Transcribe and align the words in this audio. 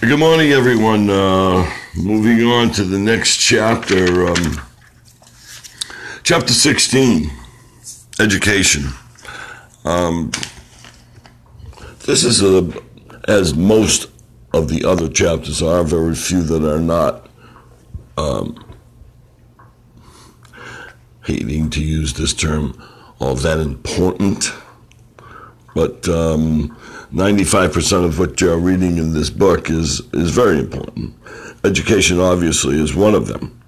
Good 0.00 0.20
morning, 0.20 0.52
everyone. 0.52 1.10
Uh, 1.10 1.68
moving 1.96 2.46
on 2.46 2.70
to 2.70 2.84
the 2.84 3.00
next 3.00 3.38
chapter, 3.38 4.28
um, 4.28 4.60
chapter 6.22 6.52
16, 6.52 7.28
education. 8.20 8.84
Um, 9.84 10.30
this 12.06 12.22
is 12.22 12.44
a, 12.44 12.70
as 13.26 13.56
most 13.56 14.08
of 14.54 14.68
the 14.68 14.84
other 14.84 15.08
chapters 15.08 15.62
are, 15.62 15.82
very 15.82 16.14
few 16.14 16.42
that 16.44 16.64
are 16.64 16.78
not 16.78 17.28
um, 18.16 18.64
hating 21.24 21.70
to 21.70 21.82
use 21.82 22.12
this 22.12 22.32
term, 22.32 22.80
all 23.18 23.34
that 23.34 23.58
important. 23.58 24.52
But 25.74 26.08
um, 26.08 26.77
95% 27.12 28.04
of 28.04 28.18
what 28.18 28.40
you're 28.40 28.58
reading 28.58 28.98
in 28.98 29.14
this 29.14 29.30
book 29.30 29.70
is, 29.70 30.02
is 30.12 30.30
very 30.30 30.58
important. 30.58 31.14
Education, 31.64 32.20
obviously, 32.20 32.78
is 32.80 32.94
one 32.94 33.14
of 33.14 33.26
them. 33.26 33.60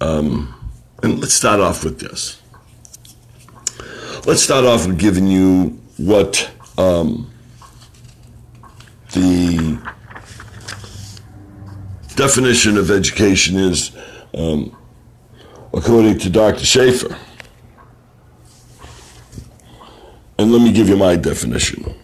Um, 0.00 0.54
and 1.02 1.18
let's 1.20 1.32
start 1.32 1.60
off 1.60 1.84
with 1.84 2.00
this. 2.00 2.40
Let's 4.26 4.42
start 4.42 4.64
off 4.64 4.86
with 4.86 4.98
giving 4.98 5.26
you 5.26 5.80
what 5.96 6.50
um, 6.76 7.30
the 9.12 9.78
definition 12.14 12.76
of 12.76 12.90
education 12.90 13.56
is 13.56 13.92
um, 14.34 14.76
according 15.72 16.18
to 16.18 16.30
Dr. 16.30 16.66
Schaefer. 16.66 17.16
And 20.38 20.52
let 20.52 20.60
me 20.60 20.72
give 20.72 20.88
you 20.88 20.96
my 20.96 21.16
definition. 21.16 21.94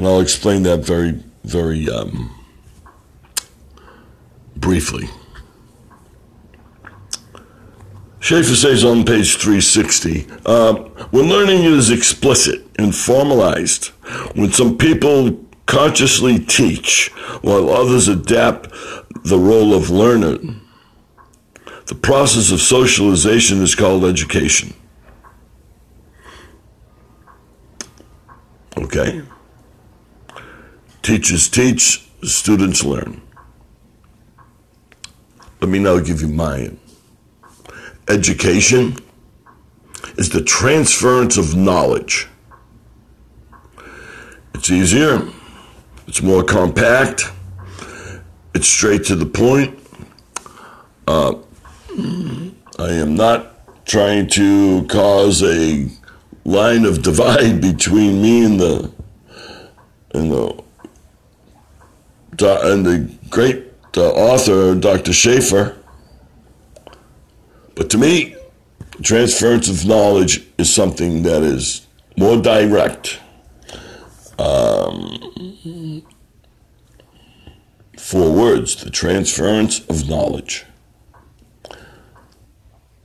And 0.00 0.08
I'll 0.08 0.20
explain 0.20 0.62
that 0.62 0.78
very, 0.78 1.22
very 1.44 1.86
um, 1.90 2.34
briefly. 4.56 5.10
Schaefer 8.18 8.56
says 8.56 8.82
on 8.82 9.04
page 9.04 9.36
360 9.36 10.26
uh, 10.46 10.72
when 11.10 11.28
learning 11.28 11.64
is 11.64 11.90
explicit 11.90 12.66
and 12.78 12.96
formalized, 12.96 13.88
when 14.34 14.50
some 14.50 14.78
people 14.78 15.38
consciously 15.66 16.38
teach 16.38 17.10
while 17.42 17.68
others 17.68 18.08
adapt 18.08 18.70
the 19.24 19.38
role 19.38 19.74
of 19.74 19.90
learner, 19.90 20.38
the 21.88 21.94
process 21.94 22.50
of 22.50 22.62
socialization 22.62 23.62
is 23.62 23.74
called 23.74 24.06
education. 24.06 24.72
Okay? 28.78 29.20
Teachers 31.02 31.48
teach, 31.48 32.06
students 32.22 32.84
learn. 32.84 33.22
Let 35.60 35.70
me 35.70 35.78
now 35.78 35.98
give 35.98 36.20
you 36.20 36.28
mine. 36.28 36.78
Education 38.08 38.96
is 40.18 40.28
the 40.28 40.42
transference 40.42 41.38
of 41.38 41.56
knowledge. 41.56 42.28
It's 44.54 44.70
easier, 44.70 45.26
it's 46.06 46.20
more 46.20 46.44
compact, 46.44 47.24
it's 48.54 48.68
straight 48.68 49.04
to 49.04 49.14
the 49.14 49.26
point. 49.26 49.78
Uh, 51.06 51.36
I 52.78 52.90
am 52.92 53.14
not 53.14 53.86
trying 53.86 54.28
to 54.28 54.84
cause 54.86 55.42
a 55.42 55.88
line 56.44 56.84
of 56.84 57.02
divide 57.02 57.60
between 57.62 58.20
me 58.20 58.44
and 58.44 58.60
the 58.60 58.92
and 60.12 60.30
the 60.30 60.62
and 62.42 62.86
the 62.86 63.10
great 63.28 63.66
uh, 63.96 64.10
author 64.10 64.74
Dr. 64.74 65.12
Schaefer. 65.12 65.76
But 67.74 67.90
to 67.90 67.98
me, 67.98 68.36
transference 69.02 69.68
of 69.68 69.86
knowledge 69.86 70.46
is 70.58 70.72
something 70.72 71.22
that 71.22 71.42
is 71.42 71.86
more 72.16 72.40
direct. 72.40 73.20
Um, 74.38 76.04
four 77.98 78.32
words: 78.32 78.82
the 78.82 78.90
transference 78.90 79.80
of 79.86 80.08
knowledge. 80.08 80.64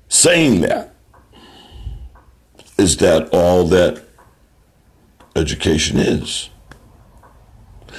Saying 0.08 0.62
that 0.62 0.96
is 2.78 2.98
that 2.98 3.30
all 3.32 3.66
that 3.66 4.04
education 5.36 5.98
is? 5.98 6.50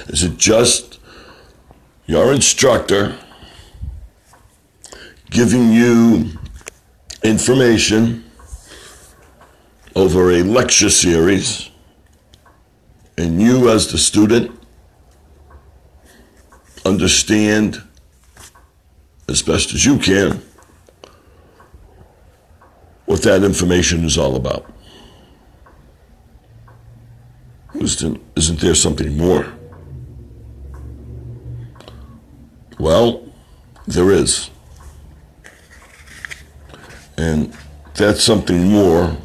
Is 0.07 0.23
it 0.23 0.37
just 0.37 0.99
your 2.07 2.33
instructor 2.33 3.17
giving 5.29 5.71
you 5.71 6.31
information 7.21 8.23
over 9.93 10.31
a 10.31 10.43
lecture 10.43 10.89
series, 10.89 11.69
and 13.17 13.41
you, 13.41 13.69
as 13.69 13.91
the 13.91 13.97
student, 13.97 14.51
understand 16.85 17.83
as 19.27 19.41
best 19.41 19.73
as 19.73 19.83
you 19.83 19.97
can 19.97 20.41
what 23.05 23.21
that 23.23 23.43
information 23.43 24.05
is 24.05 24.17
all 24.17 24.35
about. 24.35 24.71
Isn't, 27.75 28.21
isn't 28.35 28.59
there 28.61 28.75
something 28.75 29.17
more? 29.17 29.56
Well, 32.79 33.23
there 33.87 34.11
is. 34.11 34.49
And 37.17 37.55
that 37.95 38.17
something 38.17 38.69
more 38.69 39.17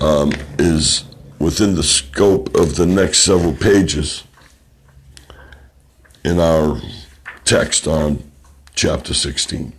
um, 0.00 0.32
is 0.58 1.04
within 1.38 1.74
the 1.74 1.82
scope 1.82 2.54
of 2.54 2.76
the 2.76 2.86
next 2.86 3.18
several 3.18 3.52
pages 3.52 4.24
in 6.24 6.40
our 6.40 6.80
text 7.44 7.86
on 7.86 8.22
chapter 8.74 9.12
16. 9.12 9.72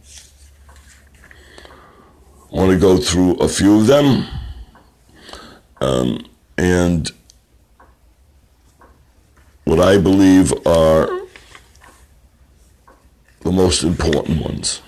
I 1.59 2.55
want 2.55 2.71
to 2.71 2.77
go 2.77 2.97
through 2.97 3.35
a 3.35 3.47
few 3.47 3.79
of 3.79 3.87
them. 3.87 4.25
Um, 5.81 6.25
and 6.57 7.11
what 9.65 9.79
I 9.79 9.97
believe 9.97 10.53
are 10.65 11.16
the 13.47 13.53
most 13.53 13.83
important 13.83 14.43
ones. 14.43 14.81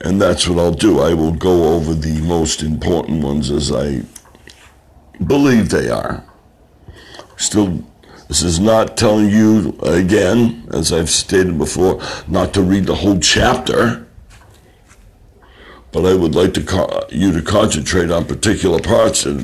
And 0.00 0.20
that's 0.20 0.48
what 0.48 0.58
I'll 0.58 0.72
do. 0.72 1.00
I 1.00 1.14
will 1.14 1.32
go 1.32 1.74
over 1.74 1.94
the 1.94 2.20
most 2.22 2.62
important 2.62 3.22
ones 3.22 3.50
as 3.50 3.70
I 3.70 4.02
believe 5.24 5.68
they 5.68 5.90
are. 5.90 6.24
Still, 7.36 7.84
this 8.28 8.42
is 8.42 8.58
not 8.58 8.96
telling 8.96 9.30
you, 9.30 9.78
again, 9.82 10.66
as 10.72 10.92
I've 10.92 11.10
stated 11.10 11.58
before, 11.58 12.00
not 12.26 12.54
to 12.54 12.62
read 12.62 12.86
the 12.86 12.96
whole 12.96 13.20
chapter 13.20 14.06
but 15.92 16.06
I 16.06 16.14
would 16.14 16.34
like 16.34 16.54
to 16.54 17.06
you 17.10 17.32
to 17.32 17.42
concentrate 17.42 18.10
on 18.10 18.24
particular 18.24 18.80
parts 18.80 19.26
and 19.26 19.40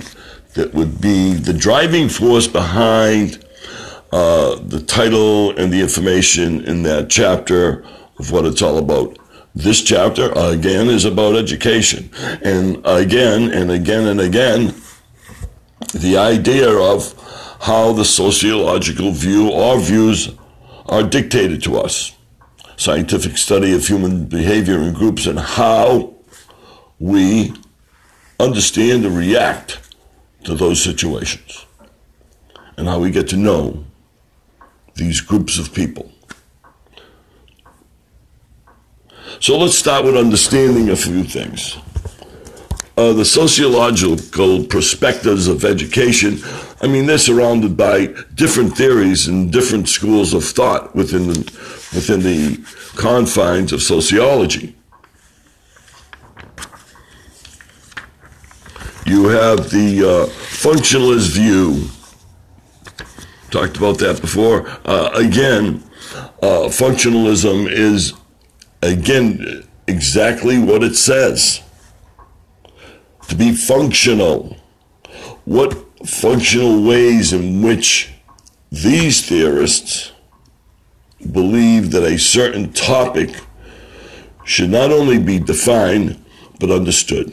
that 0.54 0.72
would 0.72 0.98
be 0.98 1.34
the 1.34 1.52
driving 1.52 2.08
force 2.08 2.48
behind 2.48 3.44
uh, 4.12 4.56
the 4.56 4.80
title 4.80 5.56
and 5.58 5.72
the 5.72 5.80
information 5.80 6.64
in 6.64 6.82
that 6.82 7.10
chapter 7.10 7.84
of 8.18 8.32
what 8.32 8.44
it's 8.44 8.62
all 8.62 8.78
about. 8.78 9.18
This 9.54 9.82
chapter, 9.82 10.32
again, 10.36 10.88
is 10.88 11.04
about 11.04 11.36
education. 11.36 12.10
And 12.42 12.80
again 12.84 13.50
and 13.50 13.70
again 13.70 14.06
and 14.06 14.20
again, 14.20 14.74
the 15.94 16.16
idea 16.16 16.70
of 16.70 17.14
how 17.60 17.92
the 17.92 18.04
sociological 18.04 19.10
view 19.12 19.50
or 19.50 19.80
views 19.80 20.30
are 20.86 21.02
dictated 21.02 21.62
to 21.64 21.78
us. 21.78 22.16
Scientific 22.76 23.36
study 23.36 23.74
of 23.74 23.86
human 23.86 24.26
behavior 24.26 24.78
in 24.78 24.92
groups 24.92 25.26
and 25.26 25.38
how 25.38 26.14
we 26.98 27.52
understand 28.38 29.04
and 29.04 29.16
react 29.16 29.80
to 30.44 30.54
those 30.54 30.82
situations 30.82 31.66
and 32.76 32.86
how 32.86 33.00
we 33.00 33.10
get 33.10 33.28
to 33.28 33.36
know 33.36 33.84
these 34.98 35.20
groups 35.20 35.58
of 35.58 35.72
people. 35.72 36.12
So 39.40 39.56
let's 39.56 39.78
start 39.78 40.04
with 40.04 40.16
understanding 40.16 40.90
a 40.90 40.96
few 40.96 41.22
things. 41.22 41.78
Uh, 42.96 43.12
the 43.12 43.24
sociological 43.24 44.64
perspectives 44.64 45.46
of 45.46 45.64
education, 45.64 46.40
I 46.82 46.88
mean, 46.88 47.06
they're 47.06 47.18
surrounded 47.18 47.76
by 47.76 48.06
different 48.34 48.76
theories 48.76 49.28
and 49.28 49.52
different 49.52 49.88
schools 49.88 50.34
of 50.34 50.42
thought 50.42 50.96
within 50.96 51.28
the, 51.28 51.38
within 51.94 52.20
the 52.20 52.56
confines 52.96 53.72
of 53.72 53.82
sociology. 53.82 54.74
You 59.06 59.28
have 59.28 59.70
the 59.70 60.02
uh, 60.02 60.26
functionalist 60.26 61.30
view 61.30 61.88
Talked 63.50 63.78
about 63.78 63.98
that 63.98 64.20
before. 64.20 64.68
Uh, 64.84 65.10
again, 65.14 65.82
uh, 66.42 66.68
functionalism 66.68 67.70
is, 67.70 68.12
again, 68.82 69.66
exactly 69.86 70.58
what 70.58 70.82
it 70.82 70.94
says 70.94 71.62
to 73.28 73.34
be 73.34 73.52
functional. 73.52 74.56
What 75.44 75.74
functional 76.06 76.82
ways 76.82 77.32
in 77.32 77.62
which 77.62 78.12
these 78.70 79.26
theorists 79.26 80.12
believe 81.32 81.90
that 81.92 82.04
a 82.04 82.18
certain 82.18 82.72
topic 82.72 83.30
should 84.44 84.70
not 84.70 84.90
only 84.90 85.18
be 85.18 85.38
defined 85.38 86.22
but 86.60 86.70
understood. 86.70 87.32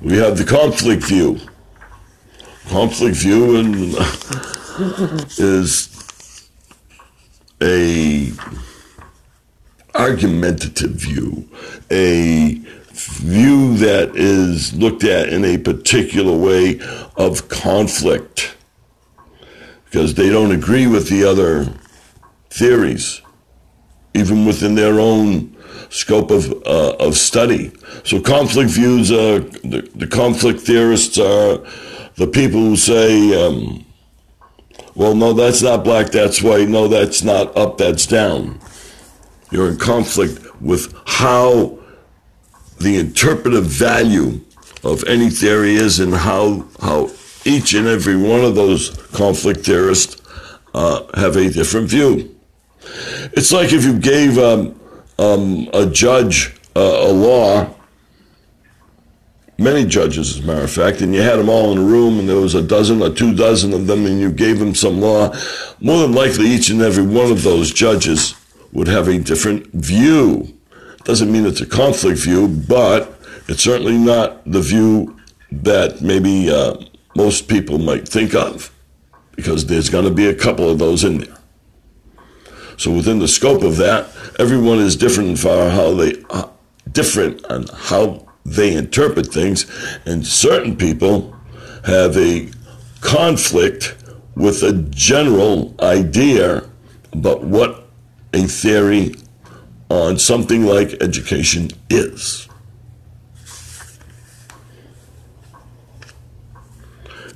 We 0.00 0.16
have 0.18 0.38
the 0.38 0.44
conflict 0.44 1.04
view. 1.04 1.40
Conflict 2.68 3.16
view 3.16 3.56
is 5.38 5.88
a 7.62 8.32
argumentative 9.94 10.90
view, 10.90 11.48
a 11.90 12.60
view 12.92 13.76
that 13.76 14.14
is 14.14 14.74
looked 14.74 15.04
at 15.04 15.28
in 15.28 15.44
a 15.44 15.56
particular 15.58 16.36
way 16.36 16.80
of 17.16 17.48
conflict 17.48 18.56
because 19.84 20.14
they 20.14 20.28
don't 20.28 20.52
agree 20.52 20.86
with 20.86 21.08
the 21.08 21.24
other 21.24 21.72
theories, 22.50 23.22
even 24.14 24.44
within 24.44 24.74
their 24.74 25.00
own 25.00 25.56
scope 25.88 26.30
of, 26.30 26.52
uh, 26.66 26.96
of 26.98 27.16
study. 27.16 27.72
So 28.04 28.20
conflict 28.20 28.70
views, 28.70 29.10
uh, 29.12 29.48
the, 29.62 29.88
the 29.94 30.06
conflict 30.06 30.60
theorists 30.60 31.18
are 31.18 31.64
the 32.16 32.26
people 32.26 32.60
who 32.60 32.76
say, 32.76 33.46
um, 33.46 33.84
well, 34.94 35.14
no, 35.14 35.32
that's 35.32 35.62
not 35.62 35.84
black, 35.84 36.08
that's 36.08 36.42
white. 36.42 36.68
No, 36.68 36.88
that's 36.88 37.22
not 37.22 37.56
up, 37.56 37.76
that's 37.76 38.06
down. 38.06 38.58
You're 39.50 39.70
in 39.70 39.78
conflict 39.78 40.60
with 40.60 40.94
how 41.06 41.78
the 42.78 42.98
interpretive 42.98 43.66
value 43.66 44.40
of 44.82 45.04
any 45.04 45.28
theory 45.28 45.74
is 45.74 46.00
and 46.00 46.14
how, 46.14 46.66
how 46.80 47.10
each 47.44 47.74
and 47.74 47.86
every 47.86 48.16
one 48.16 48.42
of 48.44 48.54
those 48.54 48.90
conflict 49.12 49.60
theorists 49.60 50.22
uh, 50.74 51.04
have 51.14 51.36
a 51.36 51.50
different 51.50 51.88
view. 51.88 52.34
It's 53.32 53.52
like 53.52 53.72
if 53.72 53.84
you 53.84 53.98
gave 53.98 54.38
um, 54.38 54.78
um, 55.18 55.68
a 55.72 55.86
judge 55.86 56.56
uh, 56.74 56.80
a 56.80 57.12
law, 57.12 57.75
many 59.58 59.84
judges, 59.86 60.36
as 60.36 60.44
a 60.44 60.46
matter 60.46 60.64
of 60.64 60.70
fact, 60.70 61.00
and 61.00 61.14
you 61.14 61.22
had 61.22 61.38
them 61.38 61.48
all 61.48 61.72
in 61.72 61.78
a 61.78 61.82
room, 61.82 62.18
and 62.18 62.28
there 62.28 62.36
was 62.36 62.54
a 62.54 62.62
dozen 62.62 63.02
or 63.02 63.10
two 63.10 63.34
dozen 63.34 63.72
of 63.72 63.86
them, 63.86 64.06
and 64.06 64.20
you 64.20 64.30
gave 64.30 64.58
them 64.58 64.74
some 64.74 65.00
law, 65.00 65.34
more 65.80 66.02
than 66.02 66.12
likely 66.12 66.46
each 66.46 66.68
and 66.70 66.82
every 66.82 67.04
one 67.04 67.30
of 67.30 67.42
those 67.42 67.72
judges 67.72 68.34
would 68.72 68.88
have 68.88 69.08
a 69.08 69.18
different 69.18 69.66
view. 69.72 70.52
Doesn't 71.04 71.30
mean 71.32 71.46
it's 71.46 71.60
a 71.60 71.66
conflict 71.66 72.18
view, 72.18 72.48
but 72.48 73.18
it's 73.48 73.62
certainly 73.62 73.96
not 73.96 74.44
the 74.44 74.60
view 74.60 75.16
that 75.50 76.02
maybe 76.02 76.50
uh, 76.50 76.76
most 77.14 77.48
people 77.48 77.78
might 77.78 78.06
think 78.08 78.34
of, 78.34 78.72
because 79.36 79.66
there's 79.66 79.88
going 79.88 80.04
to 80.04 80.10
be 80.10 80.26
a 80.26 80.34
couple 80.34 80.68
of 80.68 80.78
those 80.78 81.04
in 81.04 81.18
there. 81.18 81.36
So 82.76 82.92
within 82.92 83.20
the 83.20 83.28
scope 83.28 83.62
of 83.62 83.78
that, 83.78 84.10
everyone 84.38 84.80
is 84.80 84.96
different 84.96 85.38
for 85.38 85.70
how 85.70 85.94
they 85.94 86.22
uh, 86.28 86.48
different 86.92 87.44
on 87.46 87.66
how 87.72 88.25
they 88.46 88.74
interpret 88.74 89.32
things, 89.32 89.66
and 90.06 90.26
certain 90.26 90.76
people 90.76 91.34
have 91.84 92.16
a 92.16 92.48
conflict 93.00 93.96
with 94.36 94.62
a 94.62 94.72
general 94.90 95.74
idea 95.80 96.68
about 97.12 97.42
what 97.42 97.88
a 98.32 98.42
theory 98.42 99.14
on 99.88 100.18
something 100.18 100.64
like 100.64 101.02
education 101.02 101.70
is. 101.90 102.48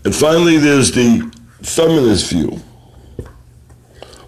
And 0.04 0.14
finally, 0.14 0.58
there's 0.58 0.92
the 0.92 1.30
feminist 1.62 2.30
view. 2.30 2.60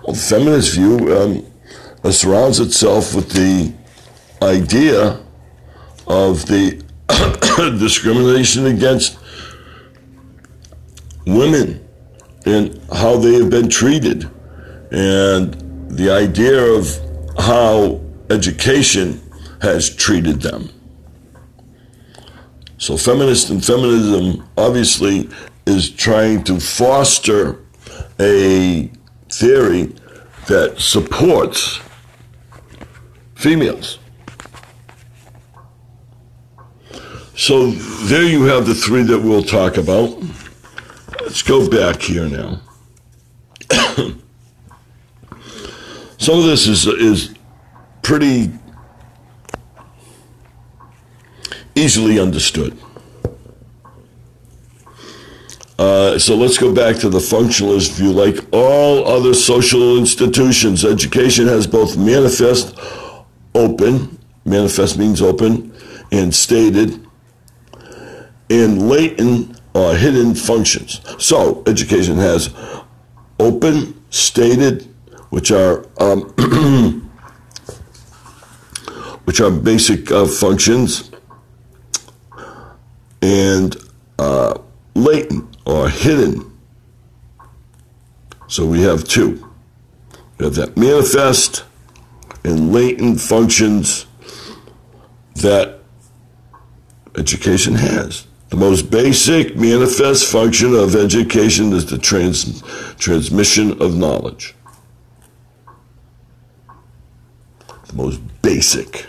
Well, 0.02 0.14
the 0.14 0.26
feminist 0.28 0.74
view 0.74 1.16
um, 1.16 2.12
surrounds 2.12 2.60
itself 2.60 3.14
with 3.14 3.30
the 3.30 3.72
idea 4.42 5.21
of 6.12 6.44
the 6.46 6.82
discrimination 7.78 8.66
against 8.66 9.18
women 11.26 11.88
and 12.44 12.78
how 12.92 13.16
they 13.16 13.34
have 13.34 13.48
been 13.48 13.68
treated, 13.68 14.28
and 14.90 15.54
the 15.88 16.10
idea 16.10 16.60
of 16.60 16.86
how 17.38 18.00
education 18.30 19.20
has 19.62 19.94
treated 19.94 20.42
them. 20.42 20.68
So, 22.78 22.96
feminist 22.96 23.50
and 23.50 23.64
feminism 23.64 24.46
obviously 24.58 25.30
is 25.66 25.88
trying 25.90 26.42
to 26.44 26.58
foster 26.58 27.60
a 28.18 28.90
theory 29.30 29.94
that 30.48 30.74
supports 30.78 31.80
females. 33.36 33.98
So 37.34 37.70
there 37.70 38.24
you 38.24 38.44
have 38.44 38.66
the 38.66 38.74
three 38.74 39.02
that 39.04 39.18
we'll 39.18 39.42
talk 39.42 39.76
about. 39.78 40.22
Let's 41.20 41.42
go 41.42 41.68
back 41.68 42.02
here 42.02 42.28
now. 42.28 42.60
Some 46.18 46.38
of 46.38 46.44
this 46.44 46.66
is 46.68 46.86
is 46.86 47.34
pretty 48.02 48.52
easily 51.74 52.20
understood. 52.20 52.76
Uh, 55.78 56.18
so 56.18 56.36
let's 56.36 56.58
go 56.58 56.72
back 56.72 56.96
to 56.96 57.08
the 57.08 57.18
functionalist 57.18 57.96
view. 57.96 58.12
Like 58.12 58.36
all 58.52 59.08
other 59.08 59.34
social 59.34 59.98
institutions, 59.98 60.84
education 60.84 61.48
has 61.48 61.66
both 61.66 61.96
manifest, 61.96 62.78
open, 63.54 64.18
manifest 64.44 64.98
means 64.98 65.22
open, 65.22 65.74
and 66.12 66.32
stated, 66.32 67.01
and 68.50 68.88
latent 68.88 69.60
or 69.74 69.94
hidden 69.94 70.34
functions. 70.34 71.00
So 71.18 71.62
education 71.66 72.16
has 72.16 72.54
open, 73.38 74.02
stated, 74.10 74.88
which 75.30 75.50
are 75.50 75.86
um, 75.98 76.22
which 79.24 79.40
are 79.40 79.50
basic 79.50 80.10
uh, 80.10 80.26
functions, 80.26 81.10
and 83.22 83.76
uh, 84.18 84.58
latent 84.94 85.56
or 85.64 85.88
hidden. 85.88 86.48
So 88.48 88.66
we 88.66 88.82
have 88.82 89.04
two. 89.04 89.48
We 90.38 90.44
have 90.44 90.54
that 90.56 90.76
manifest 90.76 91.64
and 92.44 92.72
latent 92.72 93.20
functions 93.20 94.06
that 95.36 95.78
education 97.16 97.74
has. 97.74 98.26
The 98.52 98.58
most 98.58 98.90
basic 98.90 99.56
manifest 99.56 100.30
function 100.30 100.74
of 100.74 100.94
education 100.94 101.72
is 101.72 101.86
the 101.86 101.96
trans- 101.96 102.60
transmission 102.98 103.80
of 103.80 103.96
knowledge. 103.96 104.54
The 107.86 107.94
most 107.94 108.20
basic. 108.42 109.06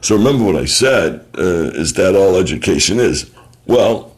So 0.00 0.14
remember 0.16 0.44
what 0.44 0.54
I 0.54 0.66
said 0.66 1.26
uh, 1.36 1.74
is 1.74 1.94
that 1.94 2.14
all 2.14 2.36
education 2.36 3.00
is? 3.00 3.32
Well, 3.66 4.16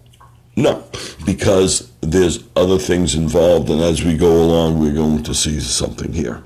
no, 0.56 0.84
because 1.24 1.90
there's 2.02 2.44
other 2.54 2.76
things 2.76 3.14
involved, 3.14 3.70
and 3.70 3.80
as 3.80 4.04
we 4.04 4.14
go 4.14 4.42
along, 4.42 4.78
we're 4.78 4.92
going 4.92 5.22
to 5.22 5.34
see 5.34 5.58
something 5.58 6.12
here. 6.12 6.42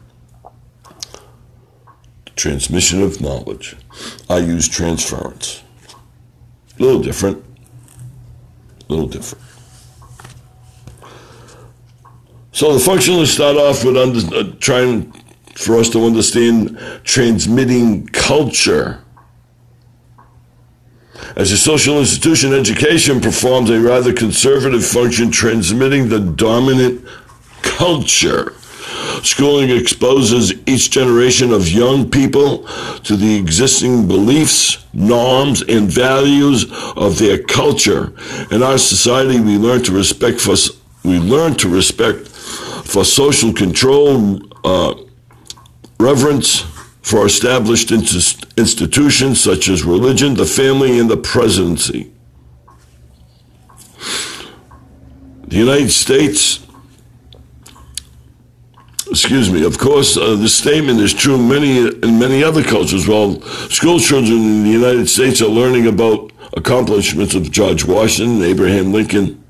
Transmission 2.36 3.02
of 3.02 3.20
knowledge. 3.20 3.76
I 4.28 4.38
use 4.38 4.68
transference. 4.68 5.62
A 6.78 6.82
little 6.82 7.02
different. 7.02 7.44
A 8.88 8.92
little 8.92 9.08
different. 9.08 9.44
So 12.52 12.76
the 12.76 12.84
functionalists 12.84 13.34
start 13.34 13.56
off 13.56 13.84
with 13.84 13.96
under, 13.96 14.36
uh, 14.36 14.52
trying 14.60 15.12
for 15.54 15.76
us 15.78 15.88
to 15.90 16.04
understand 16.04 16.78
transmitting 17.04 18.06
culture 18.08 19.02
as 21.36 21.50
a 21.50 21.56
social 21.56 21.98
institution, 21.98 22.52
education 22.52 23.20
performs 23.20 23.70
a 23.70 23.80
rather 23.80 24.12
conservative 24.12 24.84
function 24.84 25.30
transmitting 25.30 26.08
the 26.08 26.20
dominant 26.20 27.06
culture. 27.62 28.54
Schooling 29.22 29.70
exposes 29.70 30.52
each 30.66 30.90
generation 30.90 31.52
of 31.52 31.68
young 31.68 32.10
people 32.10 32.66
to 33.04 33.16
the 33.16 33.36
existing 33.36 34.08
beliefs, 34.08 34.84
norms, 34.92 35.62
and 35.62 35.88
values 35.88 36.66
of 36.96 37.18
their 37.18 37.42
culture. 37.42 38.12
In 38.50 38.62
our 38.62 38.78
society, 38.78 39.40
we 39.40 39.56
learn 39.58 39.82
to 39.84 39.92
respect 39.92 40.40
for 40.40 40.56
we 41.04 41.18
learn 41.18 41.54
to 41.54 41.68
respect 41.68 42.28
for 42.28 43.04
social 43.04 43.52
control, 43.52 44.40
uh, 44.64 44.94
reverence 45.98 46.60
for 47.02 47.26
established 47.26 47.90
institutions 47.90 49.40
such 49.40 49.68
as 49.68 49.82
religion, 49.82 50.34
the 50.34 50.46
family, 50.46 50.98
and 50.98 51.10
the 51.10 51.16
presidency. 51.16 52.12
The 55.48 55.56
United 55.56 55.90
States, 55.90 56.64
excuse 59.12 59.52
me, 59.52 59.64
of 59.64 59.78
course, 59.78 60.16
uh, 60.16 60.46
statement 60.48 60.98
is 60.98 61.12
true 61.12 61.36
many, 61.36 61.78
in 61.78 62.18
many 62.18 62.42
other 62.42 62.62
cultures. 62.62 63.06
Well, 63.06 63.40
school 63.68 64.00
children 64.00 64.38
in 64.38 64.64
the 64.64 64.70
United 64.70 65.08
States 65.08 65.40
are 65.42 65.48
learning 65.48 65.86
about 65.86 66.32
accomplishments 66.56 67.34
of 67.34 67.50
George 67.50 67.84
Washington, 67.84 68.42
Abraham 68.42 68.92
Lincoln. 68.92 69.44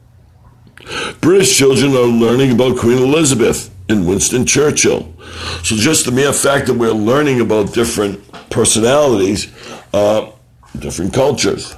British 1.21 1.57
children 1.57 1.93
are 1.93 2.07
learning 2.07 2.51
about 2.51 2.77
Queen 2.77 2.99
Elizabeth 2.99 3.71
and 3.89 4.07
Winston 4.07 4.45
Churchill. 4.45 5.15
So 5.63 5.77
just 5.77 6.07
the 6.07 6.13
mere 6.13 6.33
fact 6.33 6.67
that 6.67 6.75
we're 6.75 6.91
learning 6.91 7.41
about 7.41 7.73
different 7.73 8.21
personalities, 8.51 9.53
uh, 9.95 10.31
different 10.79 11.15
cultures. 11.15 11.75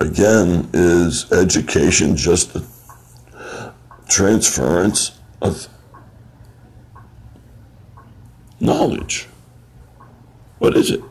again, 0.00 0.68
is 0.72 1.30
education 1.32 2.16
just 2.16 2.54
a 2.54 2.60
transference 4.08 5.18
of 5.42 5.68
knowledge? 8.60 9.28
What 10.58 10.76
is 10.76 10.90
it? 10.90 11.02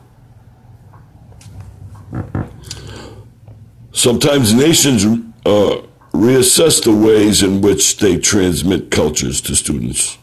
Sometimes 3.92 4.52
nations 4.52 5.04
uh, 5.46 5.82
reassess 6.12 6.82
the 6.82 6.92
ways 6.92 7.42
in 7.42 7.60
which 7.60 7.98
they 7.98 8.18
transmit 8.18 8.90
cultures 8.90 9.40
to 9.42 9.54
students. 9.54 10.18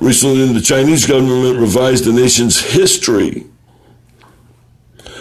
Recently, 0.00 0.52
the 0.52 0.60
Chinese 0.60 1.06
government 1.06 1.58
revised 1.58 2.04
the 2.04 2.12
nation's 2.12 2.60
history 2.60 3.46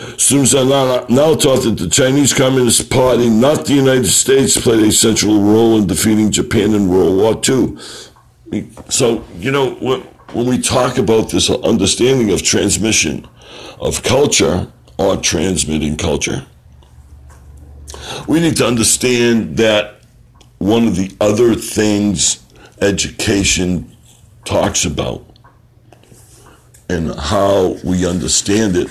Now, 0.04 1.06
now 1.10 1.36
taught 1.36 1.64
that 1.64 1.76
the 1.78 1.90
Chinese 1.90 2.34
Communist 2.34 2.90
Party, 2.90 3.30
not 3.30 3.66
the 3.66 3.74
United 3.74 4.08
States, 4.08 4.60
played 4.60 4.84
a 4.84 4.92
central 4.92 5.42
role 5.42 5.78
in 5.78 5.88
defeating 5.88 6.32
Japan 6.32 6.74
in 6.74 6.90
World 6.90 7.18
War 7.18 7.42
II. 7.48 7.78
So, 8.90 9.24
you 9.38 9.52
know, 9.52 9.76
when 10.34 10.46
we 10.46 10.60
talk 10.60 10.98
about 10.98 11.30
this 11.30 11.50
understanding 11.50 12.32
of 12.32 12.44
transmission 12.44 13.28
of 13.80 14.04
culture 14.04 14.72
or 14.98 15.18
transmitting 15.18 15.96
culture, 15.96 16.46
we 18.28 18.40
need 18.40 18.58
to 18.58 18.68
understand 18.68 19.58
that 19.58 20.02
one 20.58 20.88
of 20.88 20.96
the 20.96 21.16
other 21.22 21.56
things 21.56 22.44
education 22.82 23.96
talks 24.46 24.86
about 24.86 25.26
and 26.90 27.14
how 27.16 27.78
we 27.84 28.06
understand 28.06 28.76
it 28.76 28.90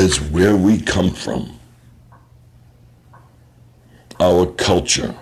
is 0.00 0.20
where 0.20 0.56
we 0.56 0.80
come 0.80 1.10
from, 1.10 1.58
our 4.18 4.46
culture. 4.46 5.14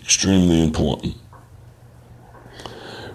Extremely 0.00 0.62
important. 0.62 1.16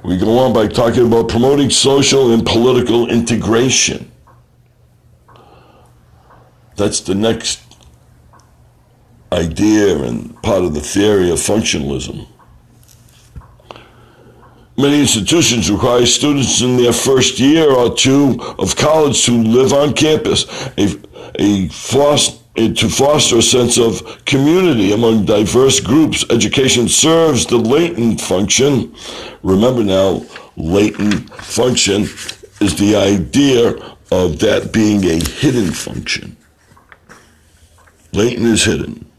We 0.03 0.17
go 0.17 0.39
on 0.39 0.53
by 0.53 0.67
talking 0.67 1.07
about 1.07 1.29
promoting 1.29 1.69
social 1.69 2.33
and 2.33 2.45
political 2.45 3.09
integration. 3.09 4.11
That's 6.75 7.01
the 7.01 7.15
next 7.15 7.61
idea 9.31 10.03
and 10.03 10.41
part 10.41 10.63
of 10.63 10.73
the 10.73 10.81
theory 10.81 11.31
of 11.31 11.39
functionalism. 11.39 12.27
Many 14.77 14.99
institutions 14.99 15.71
require 15.71 16.05
students 16.05 16.61
in 16.61 16.75
their 16.75 16.91
first 16.91 17.39
year 17.39 17.71
or 17.71 17.95
two 17.95 18.37
of 18.59 18.75
college 18.75 19.23
to 19.25 19.31
live 19.31 19.71
on 19.71 19.93
campus, 19.93 20.45
a, 20.77 20.99
a 21.39 21.69
foster, 21.69 22.41
to 22.55 22.89
foster 22.89 23.37
a 23.37 23.41
sense 23.41 23.77
of 23.77 24.25
community 24.25 24.91
among 24.91 25.25
diverse 25.25 25.79
groups. 25.79 26.25
Education 26.29 26.89
serves 26.89 27.45
the 27.45 27.57
latent 27.57 28.19
function. 28.19 28.93
Remember 29.43 29.83
now, 29.83 30.25
latent 30.57 31.33
function 31.35 32.01
is 32.59 32.75
the 32.77 32.97
idea 32.97 33.75
of 34.11 34.39
that 34.39 34.73
being 34.73 35.05
a 35.05 35.23
hidden 35.23 35.71
function. 35.71 36.35
Latent 38.11 38.45
is 38.45 38.65
hidden. 38.65 39.09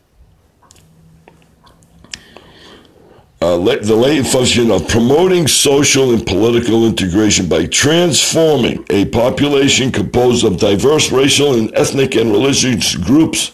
Uh, 3.47 3.59
the 3.59 3.95
latent 3.95 4.27
function 4.27 4.73
of 4.73 4.89
promoting 4.89 5.47
social 5.47 6.13
and 6.13 6.27
political 6.27 6.85
integration 6.85 7.49
by 7.49 7.65
transforming 7.67 8.85
a 8.91 9.05
population 9.05 9.93
composed 9.93 10.45
of 10.45 10.59
diverse 10.59 11.13
racial 11.13 11.55
and 11.55 11.73
ethnic 11.77 12.17
and 12.17 12.33
religious 12.33 12.97
groups 12.97 13.53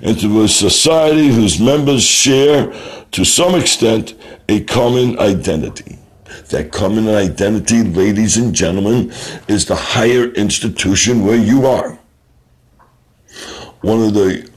into 0.00 0.42
a 0.42 0.48
society 0.48 1.28
whose 1.28 1.60
members 1.60 2.02
share, 2.02 2.72
to 3.10 3.22
some 3.22 3.54
extent, 3.54 4.14
a 4.48 4.64
common 4.64 5.18
identity. 5.18 5.98
That 6.48 6.72
common 6.72 7.06
identity, 7.06 7.82
ladies 7.82 8.38
and 8.38 8.54
gentlemen, 8.54 9.10
is 9.48 9.66
the 9.66 9.76
higher 9.76 10.30
institution 10.32 11.26
where 11.26 11.36
you 11.36 11.66
are. 11.66 11.98
One 13.82 14.02
of 14.02 14.14
the 14.14 14.50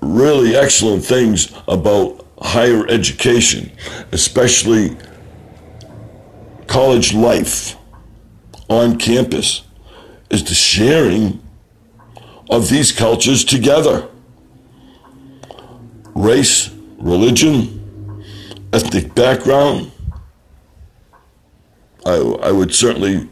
really 0.00 0.56
excellent 0.56 1.04
things 1.04 1.52
about 1.68 2.26
higher 2.40 2.86
education, 2.88 3.72
especially 4.12 4.96
college 6.66 7.14
life 7.14 7.76
on 8.68 8.98
campus, 8.98 9.62
is 10.30 10.44
the 10.44 10.54
sharing 10.54 11.42
of 12.50 12.68
these 12.68 12.92
cultures 12.92 13.44
together. 13.44 14.08
Race, 16.14 16.70
religion, 16.98 18.24
ethnic 18.72 19.14
background. 19.14 19.90
I, 22.04 22.16
I 22.16 22.52
would 22.52 22.74
certainly 22.74 23.28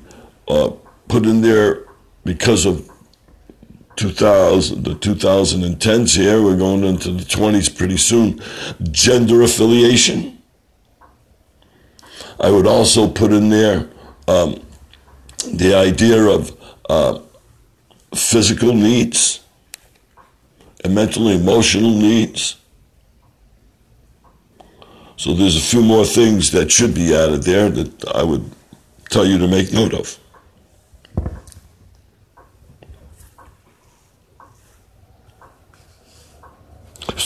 uh, 0.48 0.70
put 1.08 1.25
in 1.26 1.40
there 1.40 1.84
because 2.25 2.66
of 2.66 2.90
2000, 3.96 4.84
the 4.84 4.94
2010s 4.94 6.16
here, 6.16 6.42
we're 6.42 6.56
going 6.56 6.84
into 6.84 7.10
the 7.10 7.24
20s 7.24 7.74
pretty 7.76 7.96
soon, 7.96 8.40
gender 8.92 9.42
affiliation. 9.42 10.38
I 12.38 12.50
would 12.50 12.66
also 12.66 13.08
put 13.08 13.32
in 13.32 13.48
there 13.48 13.88
um, 14.28 14.62
the 15.54 15.74
idea 15.74 16.22
of 16.22 16.54
uh, 16.90 17.20
physical 18.14 18.74
needs 18.74 19.42
and 20.84 20.94
mental 20.94 21.28
emotional 21.28 21.90
needs. 21.90 22.56
So 25.16 25.32
there's 25.32 25.56
a 25.56 25.60
few 25.60 25.82
more 25.82 26.04
things 26.04 26.50
that 26.52 26.70
should 26.70 26.94
be 26.94 27.14
added 27.14 27.42
there 27.42 27.70
that 27.70 28.08
I 28.14 28.22
would 28.22 28.44
tell 29.08 29.26
you 29.26 29.38
to 29.38 29.48
make 29.48 29.72
note 29.72 29.94
of. 29.94 30.18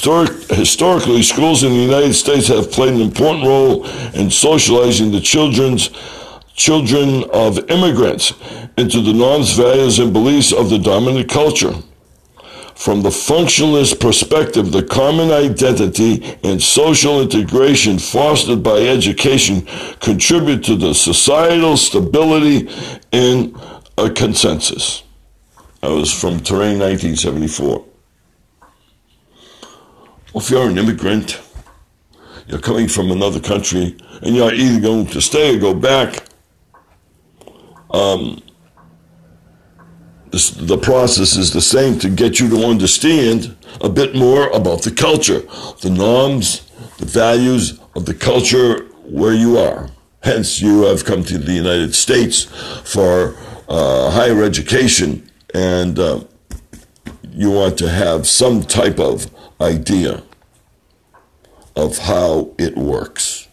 Historic, 0.00 0.49
historically, 0.49 1.23
schools 1.23 1.62
in 1.62 1.73
the 1.73 1.76
United 1.76 2.14
States 2.14 2.49
have 2.49 2.73
played 2.73 2.95
an 2.95 3.02
important 3.02 3.45
role 3.45 3.85
in 4.14 4.30
socializing 4.30 5.12
the 5.12 5.21
children's 5.21 5.90
children 6.54 7.23
of 7.35 7.59
immigrants 7.71 8.33
into 8.78 9.02
the 9.02 9.12
norms, 9.12 9.52
values, 9.52 9.99
and 9.99 10.11
beliefs 10.11 10.54
of 10.54 10.71
the 10.71 10.78
dominant 10.78 11.28
culture. 11.28 11.75
From 12.75 13.02
the 13.02 13.11
functionalist 13.11 14.00
perspective, 14.00 14.73
the 14.73 14.85
common 14.85 15.30
identity 15.30 16.25
and 16.45 16.62
social 16.62 17.21
integration 17.21 17.99
fostered 17.99 18.62
by 18.62 18.78
education 18.78 19.66
contribute 20.00 20.64
to 20.64 20.76
the 20.76 20.95
societal 20.95 21.76
stability 21.76 22.71
and 23.12 23.54
a 23.99 24.09
consensus. 24.09 25.02
That 25.83 25.90
was 25.90 26.11
from 26.11 26.40
Touraine 26.40 26.78
1974. 26.78 27.89
If 30.32 30.49
you're 30.49 30.68
an 30.68 30.78
immigrant, 30.78 31.40
you're 32.46 32.60
coming 32.60 32.87
from 32.87 33.10
another 33.10 33.40
country, 33.40 33.96
and 34.22 34.37
you're 34.37 34.54
either 34.54 34.80
going 34.80 35.06
to 35.06 35.20
stay 35.20 35.56
or 35.56 35.58
go 35.58 35.75
back, 35.75 36.25
um, 37.90 38.40
this, 40.30 40.50
the 40.50 40.78
process 40.78 41.37
is 41.37 41.52
the 41.52 41.60
same 41.60 41.99
to 41.99 42.08
get 42.08 42.38
you 42.38 42.49
to 42.50 42.64
understand 42.64 43.56
a 43.80 43.88
bit 43.88 44.14
more 44.14 44.49
about 44.50 44.82
the 44.82 44.92
culture, 44.92 45.40
the 45.80 45.90
norms, 45.90 46.70
the 46.99 47.06
values 47.06 47.80
of 47.96 48.06
the 48.06 48.14
culture 48.14 48.84
where 49.04 49.34
you 49.34 49.58
are. 49.58 49.90
Hence, 50.22 50.60
you 50.60 50.82
have 50.82 51.04
come 51.04 51.25
to 51.25 51.38
the 51.38 51.52
United 51.52 51.96
States 51.96 52.44
for 52.84 53.34
uh, 53.68 54.10
higher 54.10 54.44
education 54.44 55.28
and 55.54 55.99
uh, 55.99 56.20
you 57.32 57.50
want 57.50 57.76
to 57.78 57.88
have 57.88 58.28
some 58.28 58.62
type 58.62 59.00
of 59.00 59.28
idea 59.60 60.22
of 61.76 61.98
how 61.98 62.50
it 62.58 62.76
works. 62.76 63.48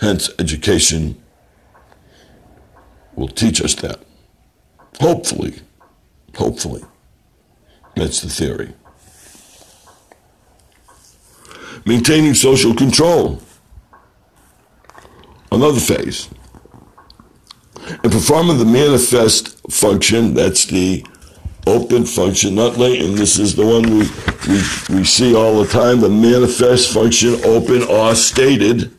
Hence, 0.00 0.30
education 0.38 1.20
will 3.16 3.28
teach 3.28 3.60
us 3.62 3.74
that. 3.76 4.00
Hopefully. 5.00 5.54
Hopefully. 6.36 6.82
That's 7.96 8.20
the 8.20 8.28
theory. 8.28 8.72
Maintaining 11.84 12.34
social 12.34 12.74
control. 12.74 13.40
Another 15.50 15.80
phase. 15.80 16.28
And 18.02 18.12
performing 18.12 18.58
the 18.58 18.64
manifest 18.64 19.60
function, 19.70 20.34
that's 20.34 20.66
the 20.66 21.04
open 21.66 22.04
function, 22.04 22.54
not 22.54 22.76
latent. 22.76 23.16
This 23.16 23.38
is 23.38 23.54
the 23.54 23.66
one 23.66 23.82
we, 23.82 24.08
we, 24.48 24.98
we 24.98 25.04
see 25.04 25.34
all 25.34 25.62
the 25.62 25.68
time, 25.68 26.00
the 26.00 26.08
manifest 26.08 26.92
function, 26.92 27.34
open 27.44 27.82
or 27.82 28.14
stated. 28.14 28.92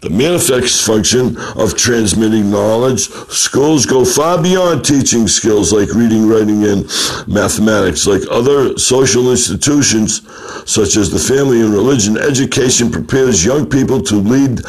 The 0.00 0.10
manifest 0.10 0.84
function 0.84 1.36
of 1.54 1.76
transmitting 1.76 2.50
knowledge. 2.50 3.08
Schools 3.30 3.86
go 3.86 4.04
far 4.04 4.42
beyond 4.42 4.84
teaching 4.84 5.28
skills 5.28 5.72
like 5.72 5.94
reading, 5.94 6.28
writing, 6.28 6.64
and 6.64 6.82
mathematics. 7.28 8.04
Like 8.04 8.22
other 8.28 8.76
social 8.76 9.30
institutions, 9.30 10.22
such 10.68 10.96
as 10.96 11.08
the 11.12 11.20
family 11.20 11.60
and 11.60 11.72
religion, 11.72 12.16
education 12.16 12.90
prepares 12.90 13.44
young 13.44 13.70
people 13.70 14.02
to 14.02 14.16
lead 14.16 14.62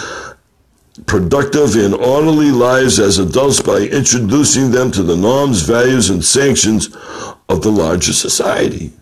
productive 1.07 1.75
and 1.75 1.93
orderly 1.95 2.51
lives 2.51 2.99
as 2.99 3.17
adults 3.17 3.61
by 3.61 3.79
introducing 3.79 4.71
them 4.71 4.91
to 4.91 5.01
the 5.01 5.17
norms, 5.17 5.63
values, 5.63 6.09
and 6.09 6.23
sanctions 6.23 6.95
of 7.49 7.63
the 7.63 7.71
larger 7.71 8.13
society. 8.13 8.93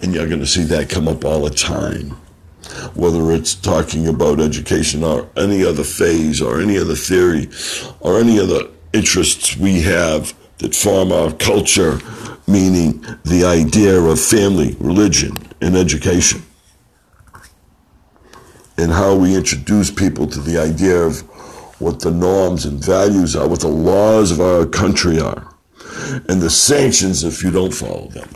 And 0.00 0.14
you're 0.14 0.28
going 0.28 0.40
to 0.40 0.46
see 0.46 0.62
that 0.64 0.88
come 0.88 1.08
up 1.08 1.24
all 1.24 1.42
the 1.42 1.50
time, 1.50 2.10
whether 2.94 3.32
it's 3.32 3.54
talking 3.54 4.06
about 4.06 4.40
education 4.40 5.02
or 5.02 5.28
any 5.36 5.64
other 5.64 5.84
phase 5.84 6.40
or 6.40 6.60
any 6.60 6.78
other 6.78 6.94
theory 6.94 7.48
or 8.00 8.20
any 8.20 8.38
other 8.38 8.68
interests 8.92 9.56
we 9.56 9.80
have 9.82 10.32
that 10.58 10.74
form 10.74 11.10
our 11.10 11.32
culture, 11.32 11.98
meaning 12.46 13.04
the 13.24 13.44
idea 13.44 13.98
of 13.98 14.20
family, 14.20 14.76
religion, 14.78 15.36
and 15.60 15.76
education 15.76 16.42
and 18.78 18.92
how 18.92 19.14
we 19.16 19.34
introduce 19.34 19.90
people 19.90 20.26
to 20.26 20.40
the 20.40 20.58
idea 20.58 20.98
of 21.02 21.20
what 21.80 22.00
the 22.00 22.10
norms 22.10 22.64
and 22.64 22.82
values 22.82 23.36
are, 23.36 23.48
what 23.48 23.60
the 23.60 23.68
laws 23.68 24.30
of 24.30 24.40
our 24.40 24.66
country 24.66 25.20
are, 25.20 25.54
and 26.28 26.40
the 26.40 26.50
sanctions 26.50 27.24
if 27.24 27.42
you 27.42 27.50
don't 27.50 27.74
follow 27.74 28.08
them. 28.08 28.28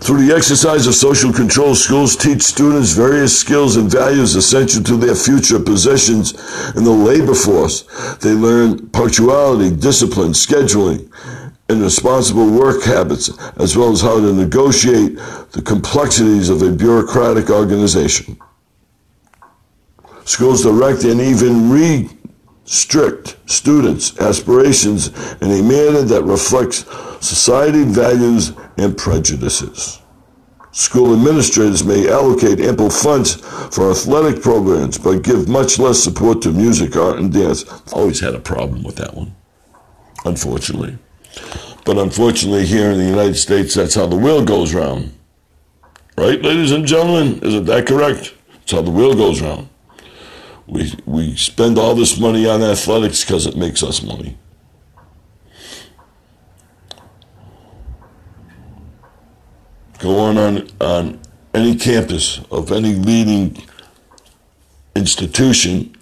Through 0.00 0.26
the 0.26 0.34
exercise 0.34 0.86
of 0.86 0.94
social 0.94 1.32
control, 1.32 1.74
schools 1.74 2.16
teach 2.16 2.42
students 2.42 2.92
various 2.92 3.38
skills 3.38 3.76
and 3.76 3.90
values 3.90 4.34
essential 4.34 4.82
to 4.84 4.96
their 4.96 5.14
future 5.14 5.60
positions 5.60 6.32
in 6.74 6.84
the 6.84 6.90
labor 6.90 7.34
force. 7.34 7.82
They 8.16 8.32
learn 8.32 8.88
punctuality, 8.90 9.74
discipline, 9.76 10.32
scheduling, 10.32 11.10
and 11.70 11.82
responsible 11.82 12.50
work 12.50 12.82
habits, 12.82 13.30
as 13.56 13.76
well 13.76 13.92
as 13.92 14.00
how 14.00 14.18
to 14.18 14.32
negotiate 14.32 15.16
the 15.52 15.62
complexities 15.64 16.48
of 16.48 16.62
a 16.62 16.70
bureaucratic 16.72 17.48
organization. 17.48 18.36
Schools 20.24 20.62
direct 20.62 21.04
and 21.04 21.20
even 21.20 21.70
restrict 21.70 23.36
students' 23.46 24.18
aspirations 24.18 25.08
in 25.40 25.50
a 25.50 25.62
manner 25.62 26.02
that 26.02 26.24
reflects 26.24 26.84
society 27.24 27.84
values 27.84 28.52
and 28.76 28.96
prejudices. 28.96 30.00
School 30.72 31.14
administrators 31.14 31.84
may 31.84 32.08
allocate 32.08 32.60
ample 32.60 32.90
funds 32.90 33.34
for 33.74 33.90
athletic 33.90 34.40
programs, 34.40 34.98
but 34.98 35.22
give 35.22 35.48
much 35.48 35.78
less 35.78 36.02
support 36.02 36.42
to 36.42 36.52
music, 36.52 36.96
art, 36.96 37.18
and 37.18 37.32
dance. 37.32 37.64
Always 37.92 38.20
had 38.20 38.34
a 38.34 38.40
problem 38.40 38.84
with 38.84 38.96
that 38.96 39.14
one, 39.14 39.34
unfortunately. 40.24 40.96
But 41.84 41.98
unfortunately, 41.98 42.66
here 42.66 42.90
in 42.90 42.98
the 42.98 43.04
United 43.04 43.36
States, 43.36 43.74
that's 43.74 43.94
how 43.94 44.06
the 44.06 44.16
wheel 44.16 44.44
goes 44.44 44.74
round. 44.74 45.12
Right, 46.16 46.40
ladies 46.42 46.72
and 46.72 46.86
gentlemen? 46.86 47.40
Isn't 47.42 47.64
that 47.64 47.86
correct? 47.86 48.34
It's 48.62 48.72
how 48.72 48.82
the 48.82 48.90
wheel 48.90 49.14
goes 49.14 49.40
round. 49.40 49.68
We, 50.66 50.92
we 51.06 51.36
spend 51.36 51.78
all 51.78 51.94
this 51.94 52.18
money 52.18 52.48
on 52.48 52.62
athletics 52.62 53.24
because 53.24 53.46
it 53.46 53.56
makes 53.56 53.82
us 53.82 54.02
money. 54.02 54.36
Go 59.98 60.18
on, 60.18 60.38
on 60.38 60.70
on 60.80 61.20
any 61.54 61.76
campus 61.76 62.40
of 62.50 62.72
any 62.72 62.94
leading 62.94 63.62
institution 64.94 65.94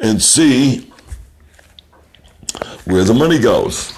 and 0.00 0.20
see 0.20 0.92
where 2.84 3.04
the 3.04 3.14
money 3.14 3.38
goes. 3.38 3.96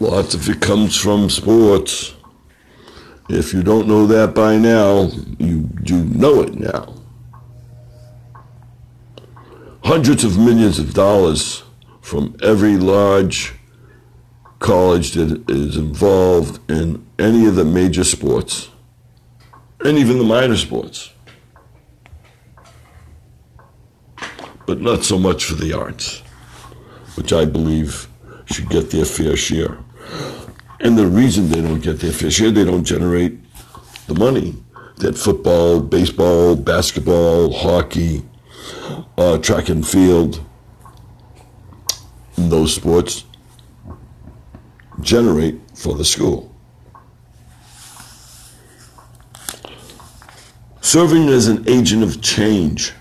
Lots 0.00 0.34
of 0.34 0.48
it 0.48 0.60
comes 0.60 0.96
from 0.96 1.30
sports. 1.30 2.14
If 3.30 3.54
you 3.54 3.62
don't 3.62 3.88
know 3.88 4.06
that 4.06 4.34
by 4.34 4.58
now, 4.58 5.08
you 5.38 5.60
do 5.82 6.04
know 6.04 6.42
it 6.42 6.54
now. 6.54 6.94
Hundreds 9.82 10.24
of 10.24 10.38
millions 10.38 10.78
of 10.78 10.92
dollars 10.92 11.62
from 12.02 12.36
every 12.42 12.76
large 12.76 13.54
college 14.58 15.12
that 15.12 15.48
is 15.50 15.76
involved 15.76 16.58
in 16.70 17.06
any 17.18 17.46
of 17.46 17.54
the 17.56 17.64
major 17.64 18.04
sports 18.04 18.68
and 19.84 19.96
even 19.96 20.18
the 20.18 20.24
minor 20.24 20.56
sports. 20.56 21.13
But 24.66 24.80
not 24.80 25.04
so 25.04 25.18
much 25.18 25.44
for 25.44 25.54
the 25.54 25.72
arts, 25.72 26.22
which 27.16 27.32
I 27.32 27.44
believe 27.44 28.08
should 28.46 28.68
get 28.68 28.90
their 28.90 29.04
fair 29.04 29.36
share. 29.36 29.78
And 30.80 30.98
the 30.98 31.06
reason 31.06 31.48
they 31.48 31.60
don't 31.60 31.80
get 31.80 32.00
their 32.00 32.12
fair 32.12 32.30
share, 32.30 32.50
they 32.50 32.64
don't 32.64 32.84
generate 32.84 33.38
the 34.06 34.14
money 34.14 34.54
that 34.96 35.16
football, 35.18 35.80
baseball, 35.80 36.56
basketball, 36.56 37.52
hockey, 37.52 38.22
uh, 39.18 39.38
track 39.38 39.68
and 39.68 39.86
field, 39.86 40.40
and 42.36 42.50
those 42.50 42.74
sports 42.74 43.24
generate 45.00 45.58
for 45.74 45.94
the 45.94 46.04
school. 46.04 46.54
Serving 50.80 51.28
as 51.28 51.48
an 51.48 51.64
agent 51.68 52.02
of 52.02 52.22
change. 52.22 52.92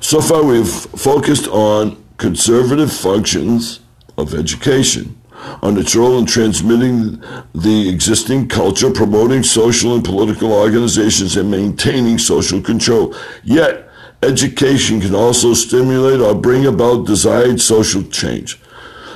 So 0.00 0.20
far, 0.20 0.44
we've 0.44 0.68
focused 0.68 1.48
on 1.48 2.02
conservative 2.18 2.92
functions 2.92 3.80
of 4.16 4.34
education 4.34 5.20
on 5.62 5.76
its 5.78 5.94
role 5.94 6.18
in 6.18 6.26
transmitting 6.26 7.20
the 7.54 7.88
existing 7.88 8.48
culture, 8.48 8.90
promoting 8.90 9.42
social 9.42 9.94
and 9.94 10.04
political 10.04 10.52
organizations, 10.52 11.36
and 11.36 11.50
maintaining 11.50 12.18
social 12.18 12.60
control. 12.60 13.14
Yet, 13.42 13.88
education 14.22 15.00
can 15.00 15.14
also 15.14 15.54
stimulate 15.54 16.20
or 16.20 16.34
bring 16.34 16.66
about 16.66 17.06
desired 17.06 17.60
social 17.60 18.02
change. 18.04 18.60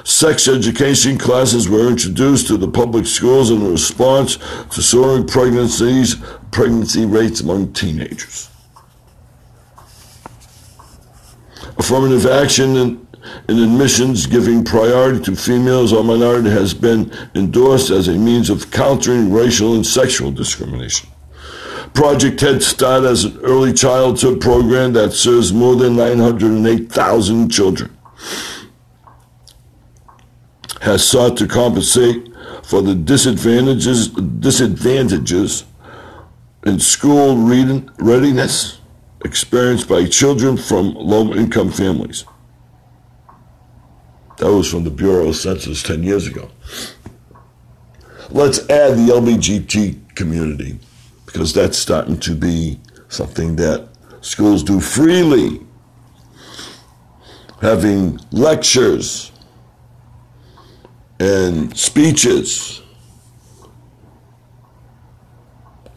Sex 0.04 0.48
education 0.48 1.18
classes 1.18 1.68
were 1.68 1.88
introduced 1.88 2.46
to 2.48 2.56
the 2.56 2.68
public 2.68 3.06
schools 3.06 3.50
in 3.50 3.70
response 3.70 4.36
to 4.70 4.82
soaring 4.82 5.26
pregnancies, 5.26 6.16
pregnancy 6.50 7.04
rates 7.04 7.40
among 7.40 7.72
teenagers. 7.72 8.48
Affirmative 11.78 12.26
action 12.26 12.76
and 12.76 13.06
in 13.48 13.58
admissions 13.58 14.26
giving 14.26 14.64
priority 14.64 15.22
to 15.24 15.36
females 15.36 15.92
or 15.92 16.04
minorities 16.04 16.52
has 16.52 16.74
been 16.74 17.12
endorsed 17.34 17.90
as 17.90 18.08
a 18.08 18.12
means 18.12 18.50
of 18.50 18.70
countering 18.70 19.32
racial 19.32 19.74
and 19.74 19.84
sexual 19.84 20.30
discrimination. 20.30 21.08
Project 21.94 22.40
Head 22.40 22.62
Start 22.62 23.04
as 23.04 23.24
an 23.24 23.38
early 23.42 23.72
childhood 23.72 24.40
program 24.40 24.92
that 24.92 25.12
serves 25.12 25.52
more 25.52 25.74
than 25.76 25.96
908,000 25.96 27.50
children 27.50 27.96
has 30.80 31.06
sought 31.06 31.36
to 31.36 31.46
compensate 31.46 32.28
for 32.62 32.82
the 32.82 32.94
disadvantages 32.94 34.08
disadvantages 34.08 35.64
in 36.64 36.78
school 36.78 37.36
reading, 37.36 37.90
readiness 37.98 38.78
experienced 39.24 39.88
by 39.88 40.06
children 40.06 40.56
from 40.56 40.94
low 40.94 41.32
income 41.34 41.70
families. 41.70 42.24
That 44.38 44.52
was 44.52 44.70
from 44.70 44.84
the 44.84 44.90
Bureau 44.90 45.28
of 45.28 45.36
Census 45.36 45.82
10 45.82 46.04
years 46.04 46.26
ago. 46.26 46.48
Let's 48.30 48.60
add 48.70 48.96
the 48.96 49.12
LBGT 49.12 50.14
community 50.14 50.78
because 51.26 51.52
that's 51.52 51.76
starting 51.76 52.18
to 52.20 52.34
be 52.34 52.78
something 53.08 53.56
that 53.56 53.88
schools 54.20 54.62
do 54.62 54.80
freely. 54.80 55.60
Having 57.60 58.20
lectures 58.30 59.32
and 61.18 61.76
speeches, 61.76 62.80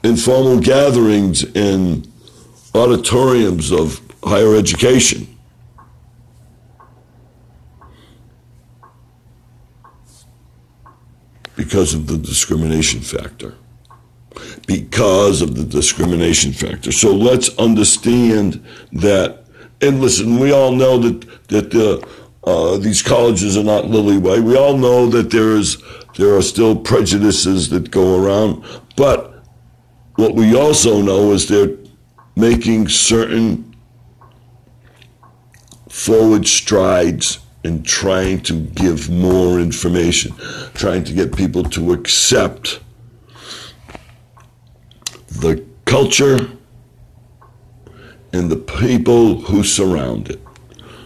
informal 0.03 0.59
gatherings 0.59 1.43
in 1.55 2.10
auditoriums 2.73 3.71
of 3.71 4.01
higher 4.23 4.55
education. 4.55 5.27
Because 11.55 11.93
of 11.93 12.07
the 12.07 12.17
discrimination 12.17 13.01
factor. 13.01 13.55
Because 14.65 15.41
of 15.41 15.55
the 15.55 15.63
discrimination 15.63 16.53
factor. 16.53 16.91
So 16.91 17.13
let's 17.13 17.55
understand 17.57 18.65
that, 18.93 19.45
and 19.81 20.01
listen, 20.01 20.39
we 20.39 20.51
all 20.51 20.71
know 20.71 20.97
that, 20.97 21.47
that 21.49 21.71
the, 21.71 22.07
uh, 22.43 22.77
these 22.77 23.01
colleges 23.01 23.57
are 23.57 23.63
not 23.63 23.85
lily 23.87 24.17
white. 24.17 24.39
We 24.39 24.57
all 24.57 24.77
know 24.77 25.07
that 25.07 25.29
there 25.29 25.51
is 25.51 25.77
there 26.17 26.35
are 26.35 26.41
still 26.41 26.75
prejudices 26.75 27.69
that 27.69 27.89
go 27.89 28.21
around, 28.21 28.65
but 28.97 29.43
what 30.15 30.35
we 30.35 30.55
also 30.55 31.01
know 31.01 31.31
is 31.31 31.47
they're 31.47 31.77
making 32.35 32.87
certain 32.87 33.75
forward 35.89 36.47
strides 36.47 37.39
and 37.63 37.85
trying 37.85 38.41
to 38.41 38.53
give 38.53 39.09
more 39.09 39.59
information, 39.59 40.33
trying 40.73 41.03
to 41.03 41.13
get 41.13 41.35
people 41.35 41.63
to 41.63 41.93
accept 41.93 42.79
the 45.27 45.63
culture 45.85 46.49
and 48.33 48.49
the 48.49 48.55
people 48.55 49.41
who 49.41 49.63
surround 49.63 50.29
it, 50.29 50.39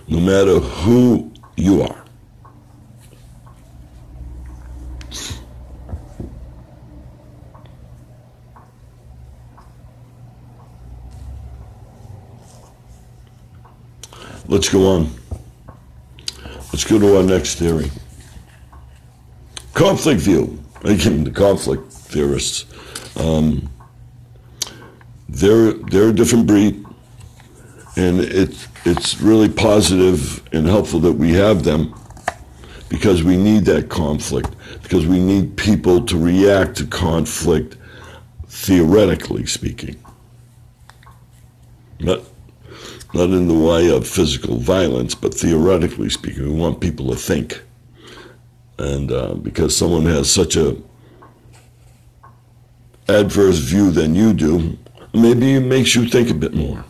no 0.07 0.19
matter 0.19 0.59
who 0.59 1.31
you 1.57 1.81
are. 1.81 2.04
Let's 14.47 14.69
go 14.69 14.87
on. 14.87 15.09
Let's 16.71 16.83
go 16.83 16.99
to 16.99 17.17
our 17.17 17.23
next 17.23 17.55
theory. 17.55 17.89
Conflict 19.73 20.21
view. 20.21 20.63
Again, 20.83 21.23
the 21.23 21.31
conflict 21.31 21.91
theorists. 21.91 22.65
Um, 23.17 23.69
they're 25.27 25.73
they're 25.73 26.09
a 26.09 26.13
different 26.13 26.45
breed, 26.45 26.85
and 27.95 28.19
it's 28.19 28.67
it's 28.85 29.19
really 29.19 29.49
positive 29.49 30.47
and 30.53 30.67
helpful 30.67 30.99
that 30.99 31.13
we 31.13 31.33
have 31.33 31.63
them 31.63 31.95
because 32.87 33.23
we 33.23 33.37
need 33.37 33.65
that 33.65 33.89
conflict 33.89 34.51
because 34.83 35.07
we 35.07 35.19
need 35.19 35.57
people 35.57 36.05
to 36.05 36.17
react 36.17 36.77
to 36.77 36.85
conflict 36.85 37.77
theoretically 38.47 39.47
speaking. 39.47 39.95
Not 41.99 42.21
not 43.15 43.29
in 43.29 43.47
the 43.47 43.53
way 43.53 43.89
of 43.89 44.05
physical 44.05 44.57
violence, 44.57 45.15
but 45.15 45.33
theoretically 45.33 46.09
speaking, 46.09 46.43
we 46.43 46.59
want 46.59 46.81
people 46.81 47.09
to 47.09 47.15
think. 47.15 47.61
And 48.77 49.09
uh, 49.09 49.35
because 49.35 49.75
someone 49.75 50.05
has 50.05 50.29
such 50.29 50.57
a 50.57 50.75
adverse 53.07 53.59
view 53.59 53.89
than 53.89 54.15
you 54.15 54.33
do, 54.33 54.77
maybe 55.13 55.53
it 55.53 55.61
makes 55.61 55.95
you 55.95 56.05
think 56.07 56.29
a 56.29 56.33
bit 56.33 56.53
more. 56.53 56.83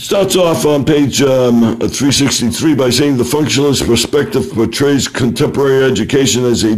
Starts 0.00 0.34
off 0.34 0.64
on 0.64 0.82
page 0.82 1.20
um, 1.20 1.78
363 1.78 2.74
by 2.74 2.88
saying 2.88 3.18
the 3.18 3.22
functionalist 3.22 3.86
perspective 3.86 4.50
portrays 4.50 5.06
contemporary 5.06 5.84
education 5.84 6.42
as 6.44 6.64
a 6.64 6.76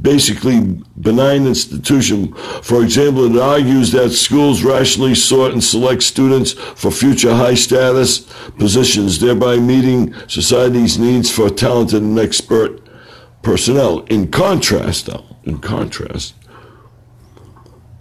basically 0.00 0.80
benign 0.98 1.46
institution. 1.46 2.32
For 2.62 2.82
example, 2.82 3.36
it 3.36 3.38
argues 3.38 3.92
that 3.92 4.10
schools 4.12 4.62
rationally 4.62 5.14
sort 5.14 5.52
and 5.52 5.62
select 5.62 6.02
students 6.02 6.52
for 6.52 6.90
future 6.90 7.34
high 7.34 7.54
status 7.54 8.20
positions, 8.58 9.20
thereby 9.20 9.58
meeting 9.58 10.14
society's 10.26 10.98
needs 10.98 11.30
for 11.30 11.50
talented 11.50 12.02
and 12.02 12.18
expert 12.18 12.80
personnel. 13.42 14.00
In 14.06 14.30
contrast, 14.30 15.06
though, 15.06 15.26
in 15.44 15.58
contrast, 15.58 16.34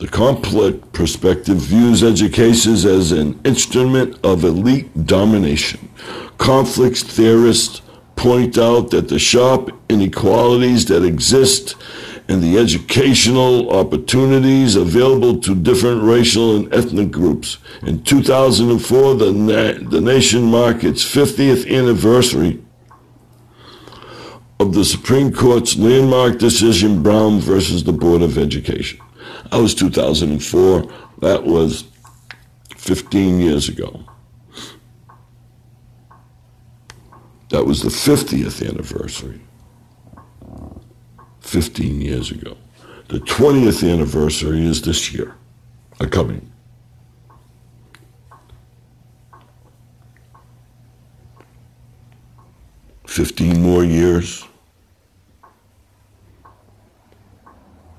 the 0.01 0.07
conflict 0.07 0.91
perspective 0.93 1.57
views 1.57 2.03
education 2.03 2.73
as 2.73 3.11
an 3.11 3.39
instrument 3.45 4.17
of 4.25 4.43
elite 4.43 5.05
domination. 5.05 5.87
Conflict 6.39 6.97
theorists 7.03 7.83
point 8.15 8.57
out 8.57 8.89
that 8.89 9.09
the 9.09 9.19
sharp 9.19 9.69
inequalities 9.89 10.85
that 10.87 11.05
exist 11.05 11.75
in 12.27 12.41
the 12.41 12.57
educational 12.57 13.69
opportunities 13.69 14.75
available 14.75 15.39
to 15.39 15.53
different 15.53 16.01
racial 16.01 16.55
and 16.55 16.73
ethnic 16.73 17.11
groups. 17.11 17.59
In 17.83 18.03
2004, 18.03 19.15
the, 19.15 19.31
na- 19.31 19.87
the 19.87 20.01
nation 20.01 20.45
marked 20.45 20.83
its 20.83 21.05
50th 21.05 21.69
anniversary 21.71 22.59
of 24.59 24.73
the 24.73 24.83
Supreme 24.83 25.31
Court's 25.31 25.77
landmark 25.77 26.39
decision 26.39 27.03
Brown 27.03 27.39
versus 27.39 27.83
the 27.83 27.93
Board 27.93 28.23
of 28.23 28.39
Education. 28.39 28.99
That 29.51 29.61
was 29.61 29.75
2004. 29.75 30.91
That 31.19 31.43
was 31.43 31.83
15 32.77 33.39
years 33.39 33.69
ago. 33.69 34.05
That 37.49 37.65
was 37.65 37.81
the 37.81 37.89
50th 37.89 38.67
anniversary. 38.67 39.41
15 41.41 42.01
years 42.01 42.31
ago. 42.31 42.57
The 43.09 43.19
20th 43.19 43.91
anniversary 43.91 44.65
is 44.65 44.81
this 44.81 45.13
year, 45.13 45.35
a 45.99 46.07
coming. 46.07 46.49
Fifteen 53.05 53.61
more 53.61 53.83
years. 53.83 54.47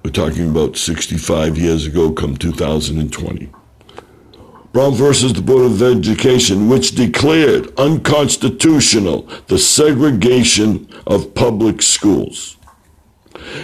We're 0.05 0.11
talking 0.11 0.51
about 0.51 0.77
65 0.77 1.57
years 1.57 1.87
ago, 1.87 2.11
come 2.11 2.37
2020. 2.37 3.51
Brown 4.73 4.95
versus 4.95 5.33
the 5.33 5.43
Board 5.43 5.67
of 5.67 5.81
Education, 5.81 6.69
which 6.69 6.97
declared 6.97 7.73
unconstitutional 7.79 9.29
the 9.47 9.59
segregation 9.59 10.89
of 11.07 11.35
public 11.35 11.83
schools. 11.83 12.57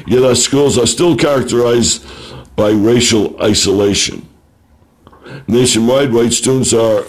Yet 0.06 0.22
our 0.22 0.36
schools 0.36 0.78
are 0.78 0.86
still 0.86 1.16
characterized 1.16 2.06
by 2.54 2.70
racial 2.70 3.40
isolation. 3.42 4.28
Nationwide, 5.48 6.12
white 6.12 6.32
students 6.32 6.72
are, 6.72 7.04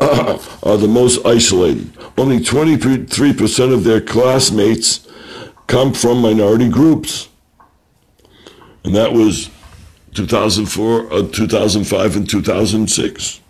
are 0.00 0.76
the 0.76 0.88
most 0.88 1.26
isolated. 1.26 1.92
Only 2.16 2.38
23% 2.38 3.72
of 3.72 3.82
their 3.82 4.00
classmates 4.00 5.08
come 5.66 5.92
from 5.92 6.22
minority 6.22 6.68
groups 6.68 7.29
and 8.84 8.94
that 8.94 9.12
was 9.12 9.50
2004, 10.14 11.12
uh, 11.12 11.28
2005, 11.28 12.16
and 12.16 12.28
2006. 12.28 13.40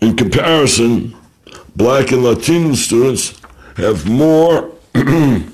In 0.00 0.16
comparison, 0.16 1.16
black 1.74 2.12
and 2.12 2.22
Latino 2.22 2.74
students 2.74 3.40
have 3.76 4.08
more 4.08 4.70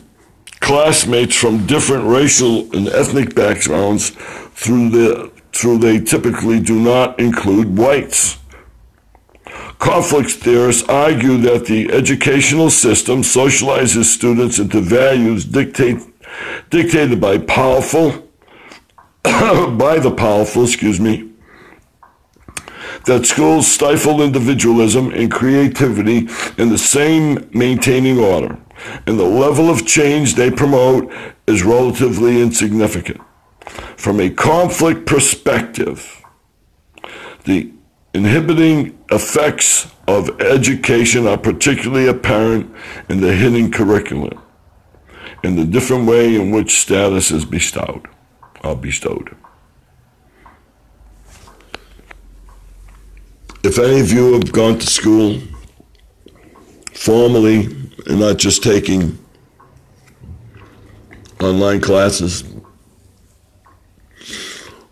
classmates 0.61 1.35
from 1.35 1.67
different 1.67 2.07
racial 2.07 2.61
and 2.75 2.89
ethnic 2.89 3.35
backgrounds 3.35 4.11
through 4.55 4.91
the 4.91 5.31
through 5.53 5.79
they 5.79 6.01
typically 6.01 6.59
do 6.59 6.81
not 6.81 7.19
include 7.21 7.79
whites. 7.79 8.39
Conflict 9.79 10.31
theorists 10.31 10.83
argue 10.89 11.37
that 11.39 11.67
the 11.67 11.93
educational 11.93 12.71
system 12.71 13.21
socializes 13.21 14.05
students 14.05 14.59
into 14.59 14.81
values 14.81 15.45
dictate 15.45 15.99
dictated 16.71 17.21
by 17.21 17.39
powerful, 17.39 18.11
by 19.23 19.99
the 19.99 20.15
powerful, 20.17 20.65
excuse 20.65 21.01
me, 21.01 21.31
that 23.07 23.27
schools 23.27 23.67
stifle 23.67 24.23
individualism 24.23 25.11
and 25.13 25.31
creativity 25.31 26.29
in 26.59 26.71
the 26.71 26.79
same 26.79 27.49
maintaining 27.53 28.19
order, 28.19 28.59
and 29.07 29.19
the 29.19 29.25
level 29.25 29.69
of 29.71 29.87
change 29.87 30.35
they 30.35 30.51
promote 30.51 31.13
is 31.47 31.63
relatively 31.63 32.41
insignificant. 32.41 33.21
From 33.97 34.21
a 34.21 34.31
conflict 34.31 35.07
perspective, 35.07 36.23
the 37.45 37.71
inhibiting 38.15 38.99
effects 39.11 39.91
of 40.07 40.41
education 40.41 41.27
are 41.27 41.39
particularly 41.39 42.07
apparent 42.07 42.75
in 43.09 43.21
the 43.21 43.35
hidden 43.35 43.71
curriculum 43.71 44.41
in 45.45 45.57
the 45.57 45.65
different 45.67 46.07
way 46.07 46.37
in 46.37 46.51
which 46.51 46.81
status 46.81 47.31
is 47.31 47.45
bestowed 47.45 48.09
are 48.63 48.75
bestowed. 48.75 49.37
If 53.63 53.79
any 53.79 54.01
of 54.01 54.11
you 54.11 54.33
have 54.35 54.53
gone 54.53 54.79
to 54.79 54.87
school 54.87 55.39
formally 56.95 57.67
and 58.07 58.21
not 58.21 58.39
just 58.39 58.63
taking 58.63 59.19
online 61.41 61.83
classes, 61.83 62.45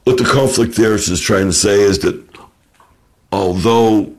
what 0.05 0.19
the 0.19 0.25
conflict 0.25 0.75
theorist 0.75 1.09
is 1.09 1.21
trying 1.21 1.47
to 1.47 1.53
say 1.55 1.81
is 1.81 2.01
that 2.01 2.23
although 3.31 4.15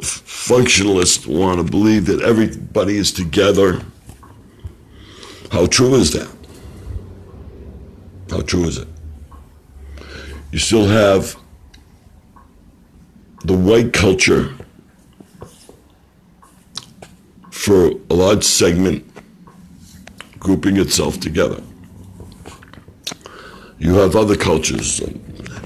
functionalists 0.00 1.24
want 1.24 1.64
to 1.64 1.70
believe 1.70 2.06
that 2.06 2.20
everybody 2.22 2.96
is 2.96 3.12
together, 3.12 3.80
how 5.52 5.66
true 5.66 5.94
is 5.96 6.12
that? 6.12 6.28
How 8.30 8.40
true 8.40 8.64
is 8.64 8.78
it? 8.78 8.88
You 10.50 10.58
still 10.58 10.86
have 10.86 11.36
the 13.44 13.52
white 13.52 13.92
culture 13.92 14.54
for 17.50 17.90
a 18.08 18.14
large 18.14 18.44
segment 18.44 19.04
grouping 20.38 20.78
itself 20.78 21.20
together. 21.20 21.62
You 23.78 23.94
have 23.96 24.16
other 24.16 24.36
cultures, 24.36 25.02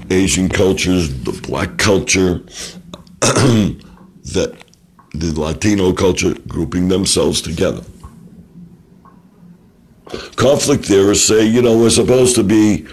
Asian 0.09 0.49
cultures, 0.49 1.23
the 1.23 1.31
black 1.47 1.77
culture, 1.77 2.39
that 3.21 4.63
the 5.13 5.39
Latino 5.39 5.93
culture 5.93 6.33
grouping 6.45 6.89
themselves 6.89 7.41
together. 7.41 7.83
Conflict 10.35 10.85
theorists 10.85 11.27
say, 11.27 11.45
you 11.45 11.61
know, 11.61 11.77
we're 11.77 11.89
supposed 11.89 12.35
to 12.35 12.43
be 12.43 12.87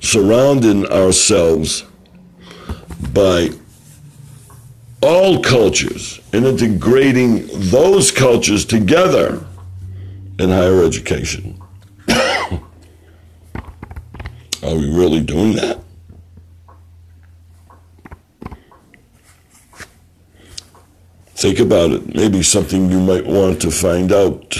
surrounding 0.00 0.86
ourselves 0.86 1.84
by 3.12 3.50
all 5.00 5.40
cultures 5.42 6.20
and 6.32 6.44
integrating 6.44 7.46
those 7.70 8.10
cultures 8.10 8.64
together 8.64 9.44
in 10.38 10.50
higher 10.50 10.82
education. 10.82 11.60
Are 12.08 12.60
we 14.62 14.90
really 14.92 15.20
doing 15.20 15.54
that? 15.56 15.80
Think 21.38 21.60
about 21.60 21.92
it. 21.92 22.14
Maybe 22.14 22.42
something 22.42 22.90
you 22.90 22.98
might 22.98 23.24
want 23.24 23.62
to 23.62 23.70
find 23.70 24.10
out. 24.10 24.56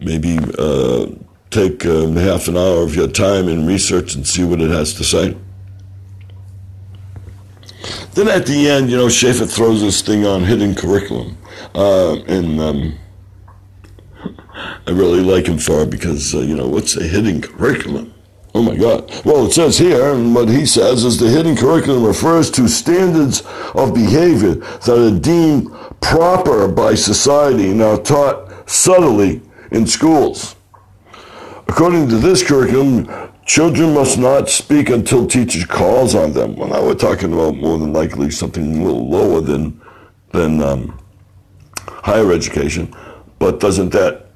Maybe 0.00 0.38
uh, 0.58 1.06
take 1.50 1.84
uh, 1.84 2.08
half 2.12 2.48
an 2.48 2.56
hour 2.56 2.82
of 2.82 2.94
your 2.94 3.08
time 3.08 3.48
and 3.48 3.66
research 3.66 4.14
and 4.14 4.26
see 4.26 4.44
what 4.44 4.60
it 4.60 4.70
has 4.70 4.94
to 4.94 5.04
say. 5.04 5.36
Then 8.14 8.28
at 8.28 8.46
the 8.46 8.68
end, 8.68 8.90
you 8.90 8.96
know, 8.96 9.08
Schaefer 9.08 9.46
throws 9.46 9.80
this 9.80 10.02
thing 10.02 10.26
on 10.26 10.44
hidden 10.44 10.74
curriculum. 10.74 11.36
Uh, 11.74 12.16
and 12.26 12.60
um, 12.60 12.98
I 14.86 14.90
really 14.90 15.20
like 15.20 15.46
him 15.46 15.58
for 15.58 15.82
it 15.82 15.90
because, 15.90 16.34
uh, 16.34 16.40
you 16.40 16.56
know, 16.56 16.68
what's 16.68 16.96
a 16.96 17.02
hidden 17.02 17.40
curriculum? 17.40 18.14
Oh 18.54 18.62
my 18.62 18.76
God. 18.76 19.10
Well, 19.24 19.46
it 19.46 19.52
says 19.52 19.78
here, 19.78 20.12
and 20.12 20.34
what 20.34 20.48
he 20.48 20.66
says 20.66 21.04
is 21.04 21.18
the 21.18 21.28
hidden 21.28 21.56
curriculum 21.56 22.04
refers 22.04 22.50
to 22.52 22.68
standards 22.68 23.42
of 23.74 23.94
behavior 23.94 24.54
that 24.54 24.88
are 24.88 25.18
deemed 25.18 25.70
proper 26.00 26.66
by 26.66 26.94
society 26.94 27.70
and 27.70 27.80
are 27.80 27.98
taught 27.98 28.68
subtly 28.68 29.40
in 29.70 29.86
schools. 29.86 30.56
According 31.68 32.08
to 32.08 32.16
this 32.16 32.42
curriculum, 32.42 33.08
children 33.46 33.94
must 33.94 34.18
not 34.18 34.48
speak 34.48 34.90
until 34.90 35.26
teacher 35.26 35.66
calls 35.66 36.14
on 36.14 36.32
them. 36.32 36.56
Well, 36.56 36.68
now 36.68 36.84
we're 36.84 36.94
talking 36.94 37.32
about 37.32 37.56
more 37.56 37.78
than 37.78 37.92
likely 37.92 38.30
something 38.30 38.80
a 38.80 38.84
little 38.84 39.08
lower 39.08 39.40
than, 39.40 39.80
than 40.32 40.62
um, 40.62 40.98
higher 41.86 42.32
education, 42.32 42.94
but 43.38 43.60
doesn't 43.60 43.90
that 43.90 44.30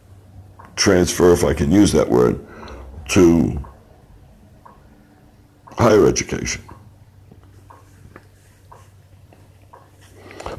transfer, 0.76 1.32
if 1.32 1.44
I 1.44 1.54
can 1.54 1.70
use 1.70 1.92
that 1.92 2.08
word, 2.08 2.44
to 3.10 3.64
higher 5.76 6.06
education. 6.06 6.62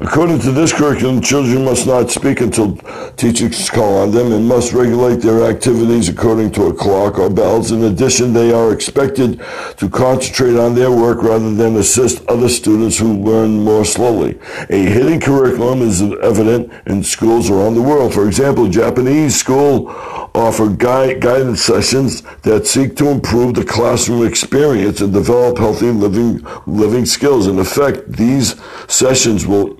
According 0.00 0.40
to 0.40 0.52
this 0.52 0.74
curriculum, 0.74 1.22
children 1.22 1.64
must 1.64 1.86
not 1.86 2.10
speak 2.10 2.42
until 2.42 2.76
teachers 3.16 3.70
call 3.70 3.96
on 3.96 4.10
them 4.10 4.30
and 4.30 4.46
must 4.46 4.74
regulate 4.74 5.16
their 5.16 5.44
activities 5.50 6.10
according 6.10 6.50
to 6.52 6.66
a 6.66 6.74
clock 6.74 7.18
or 7.18 7.30
bells. 7.30 7.70
In 7.70 7.82
addition, 7.84 8.34
they 8.34 8.52
are 8.52 8.74
expected 8.74 9.40
to 9.78 9.88
concentrate 9.88 10.58
on 10.58 10.74
their 10.74 10.90
work 10.90 11.22
rather 11.22 11.54
than 11.54 11.76
assist 11.76 12.26
other 12.26 12.50
students 12.50 12.98
who 12.98 13.16
learn 13.16 13.64
more 13.64 13.86
slowly. 13.86 14.38
A 14.68 14.84
hidden 14.84 15.18
curriculum 15.18 15.80
is 15.80 16.02
evident 16.02 16.70
in 16.86 17.02
schools 17.02 17.48
around 17.48 17.74
the 17.74 17.82
world. 17.82 18.12
For 18.12 18.26
example, 18.26 18.68
Japanese 18.68 19.34
school 19.36 20.25
offer 20.36 20.68
guide, 20.68 21.20
guidance 21.20 21.62
sessions 21.62 22.22
that 22.42 22.66
seek 22.66 22.94
to 22.96 23.08
improve 23.08 23.54
the 23.54 23.64
classroom 23.64 24.26
experience 24.26 25.00
and 25.00 25.12
develop 25.12 25.58
healthy 25.58 25.90
living, 25.90 26.46
living 26.66 27.06
skills. 27.06 27.46
In 27.46 27.58
effect, 27.58 28.12
these 28.12 28.54
sessions 28.86 29.46
will 29.46 29.78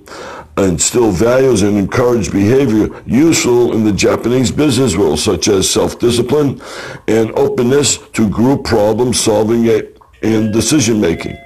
instill 0.57 1.11
values 1.11 1.61
and 1.61 1.77
encourage 1.77 2.31
behavior 2.31 2.89
useful 3.05 3.73
in 3.73 3.83
the 3.83 3.91
Japanese 3.91 4.49
business 4.51 4.95
world, 4.95 5.19
such 5.19 5.47
as 5.47 5.69
self-discipline 5.69 6.59
and 7.07 7.31
openness 7.37 7.99
to 8.13 8.27
group 8.27 8.63
problem 8.65 9.13
solving 9.13 9.69
and 10.23 10.51
decision 10.51 10.99
making. 10.99 11.37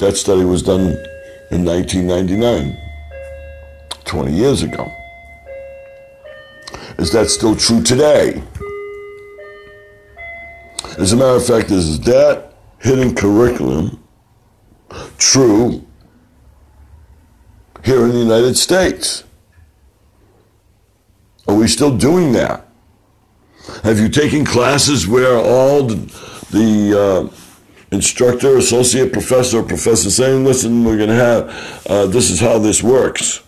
That 0.00 0.16
study 0.16 0.44
was 0.44 0.62
done 0.62 0.96
in 1.50 1.64
1999, 1.64 2.76
20 4.04 4.32
years 4.32 4.62
ago. 4.62 4.97
Is 6.98 7.12
that 7.12 7.30
still 7.30 7.54
true 7.54 7.80
today? 7.80 8.42
As 10.98 11.12
a 11.12 11.16
matter 11.16 11.36
of 11.36 11.46
fact, 11.46 11.70
is 11.70 12.00
that 12.00 12.54
hidden 12.80 13.14
curriculum 13.14 14.02
true 15.16 15.86
here 17.84 18.02
in 18.02 18.10
the 18.10 18.18
United 18.18 18.56
States? 18.56 19.22
Are 21.46 21.54
we 21.54 21.68
still 21.68 21.96
doing 21.96 22.32
that? 22.32 22.66
Have 23.84 24.00
you 24.00 24.08
taken 24.08 24.44
classes 24.44 25.06
where 25.06 25.36
all 25.36 25.84
the, 25.84 25.94
the 26.50 27.00
uh, 27.00 27.94
instructor, 27.94 28.56
associate 28.56 29.12
professor, 29.12 29.62
professor 29.62 30.10
saying, 30.10 30.44
listen, 30.44 30.84
we're 30.84 30.96
going 30.96 31.10
to 31.10 31.14
have, 31.14 31.86
uh, 31.88 32.06
this 32.06 32.30
is 32.30 32.40
how 32.40 32.58
this 32.58 32.82
works. 32.82 33.44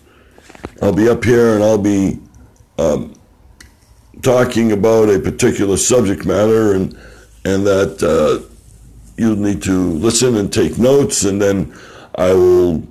I'll 0.81 0.93
be 0.93 1.09
up 1.09 1.23
here 1.25 1.55
and 1.55 1.63
I'll 1.63 1.77
be 1.77 2.19
um, 2.77 3.13
talking 4.21 4.71
about 4.71 5.09
a 5.09 5.19
particular 5.19 5.77
subject 5.77 6.25
matter 6.25 6.73
and 6.73 6.97
and 7.43 7.65
that 7.65 8.01
uh, 8.03 8.47
you 9.17 9.35
need 9.35 9.63
to 9.63 9.91
listen 9.93 10.37
and 10.37 10.53
take 10.53 10.77
notes 10.77 11.23
and 11.23 11.41
then 11.41 11.73
I 12.15 12.33
will 12.33 12.83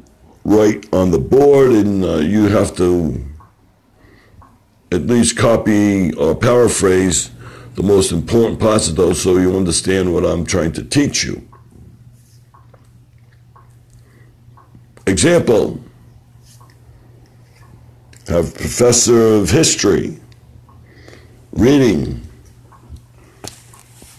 write 0.45 0.93
on 0.93 1.11
the 1.11 1.19
board 1.19 1.71
and 1.71 2.05
uh, 2.05 2.17
you 2.17 2.49
have 2.49 2.77
to 2.77 3.25
at 4.91 5.03
least 5.03 5.37
copy 5.37 6.13
or 6.15 6.35
paraphrase 6.35 7.31
the 7.77 7.83
most 7.83 8.11
important 8.11 8.59
parts 8.59 8.89
of 8.89 8.97
those 8.97 9.23
so 9.23 9.37
you 9.37 9.57
understand 9.57 10.13
what 10.13 10.25
I'm 10.25 10.45
trying 10.45 10.73
to 10.73 10.83
teach 10.83 11.23
you. 11.23 11.47
Example, 15.07 15.81
have 18.27 18.55
professor 18.55 19.35
of 19.35 19.51
history 19.51 20.19
reading 21.53 22.21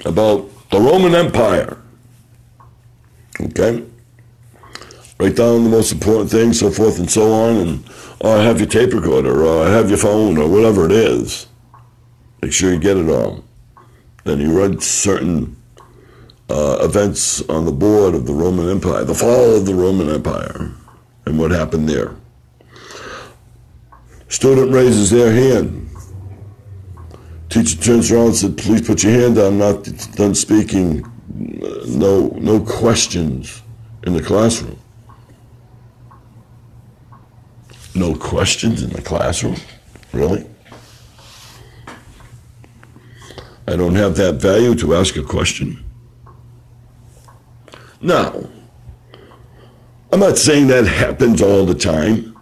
about 0.06 0.50
the 0.70 0.80
Roman 0.80 1.16
Empire. 1.16 1.78
Okay? 3.40 3.84
Write 5.20 5.36
down 5.36 5.64
the 5.64 5.70
most 5.70 5.92
important 5.92 6.32
things, 6.32 6.60
so 6.60 6.72
forth 6.72 6.98
and 6.98 7.10
so 7.10 7.32
on, 7.32 7.58
and 7.58 7.90
or 8.22 8.38
have 8.38 8.60
your 8.60 8.68
tape 8.68 8.94
recorder, 8.94 9.44
or 9.46 9.68
have 9.68 9.90
your 9.90 9.98
phone, 9.98 10.38
or 10.38 10.48
whatever 10.48 10.86
it 10.86 10.92
is. 10.92 11.48
Make 12.42 12.54
sure 12.54 12.72
you 12.74 12.80
get 12.80 12.98
it 12.98 13.10
all. 13.10 13.44
Then 14.24 14.40
you 14.40 14.58
write 14.58 14.82
certain 14.82 15.56
uh, 16.50 16.80
events 16.82 17.42
on 17.50 17.66
the 17.66 17.72
board 17.72 18.14
of 18.14 18.26
the 18.26 18.34
Roman 18.34 18.70
Empire, 18.70 19.04
the 19.04 19.16
fall 19.16 19.56
of 19.56 19.66
the 19.66 19.74
Roman 19.74 20.10
Empire, 20.10 20.72
and 21.26 21.40
what 21.40 21.52
happened 21.52 21.88
there. 21.88 22.16
Student 24.28 24.72
raises 24.72 25.10
their 25.10 25.32
hand. 25.32 25.81
Teacher 27.52 27.78
turns 27.82 28.10
around 28.10 28.28
and 28.28 28.36
said, 28.36 28.58
please 28.58 28.82
put 28.82 29.04
your 29.04 29.12
hand 29.12 29.36
down, 29.36 29.48
I'm 29.48 29.58
not 29.58 29.84
done 30.16 30.34
speaking. 30.34 31.04
Uh, 31.06 31.86
no, 31.86 32.28
no 32.40 32.62
questions. 32.62 33.62
in 34.04 34.14
the 34.14 34.22
classroom. 34.22 34.80
No 37.94 38.16
questions 38.16 38.82
in 38.82 38.90
the 38.90 39.02
classroom? 39.02 39.58
Really? 40.14 40.48
I 43.68 43.76
don't 43.76 43.96
have 43.96 44.16
that 44.16 44.36
value 44.36 44.74
to 44.76 44.96
ask 44.96 45.18
a 45.18 45.24
question. 45.24 45.84
Now, 48.02 48.44
I'm 50.12 50.20
not 50.22 50.38
saying 50.38 50.68
that 50.68 50.88
happens 50.88 51.42
all 51.42 51.66
the 51.66 51.76
time. 51.76 52.36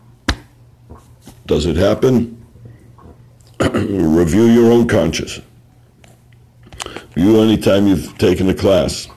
Does 1.45 1.65
it 1.65 1.75
happen? 1.75 2.38
Review 3.73 4.43
your 4.45 4.71
own 4.71 4.87
conscience. 4.87 5.41
You, 7.17 7.41
anytime 7.41 7.87
you've 7.87 8.17
taken 8.17 8.47
a 8.47 8.53
class, 8.53 9.09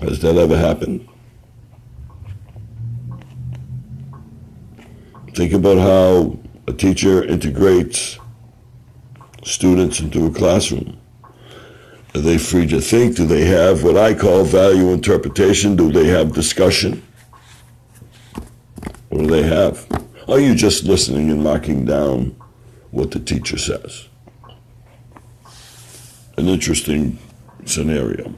has 0.00 0.20
that 0.20 0.36
ever 0.36 0.58
happened? 0.58 1.08
Think 5.32 5.54
about 5.54 5.78
how 5.78 6.38
a 6.66 6.74
teacher 6.74 7.24
integrates 7.24 8.18
students 9.44 10.00
into 10.00 10.26
a 10.26 10.30
classroom. 10.30 11.00
Are 12.14 12.20
they 12.20 12.36
free 12.36 12.66
to 12.66 12.82
think? 12.82 13.16
Do 13.16 13.26
they 13.26 13.46
have 13.46 13.82
what 13.82 13.96
I 13.96 14.12
call 14.12 14.44
value 14.44 14.90
interpretation? 14.90 15.74
Do 15.74 15.90
they 15.90 16.08
have 16.08 16.34
discussion? 16.34 17.02
What 19.08 19.22
do 19.22 19.26
they 19.28 19.42
have? 19.44 19.86
Are 20.28 20.38
you 20.38 20.54
just 20.54 20.84
listening 20.84 21.30
and 21.30 21.42
marking 21.42 21.86
down 21.86 22.36
what 22.92 23.10
the 23.10 23.18
teacher 23.18 23.58
says? 23.58 24.08
An 26.36 26.46
interesting 26.46 27.18
scenario. 27.64 28.32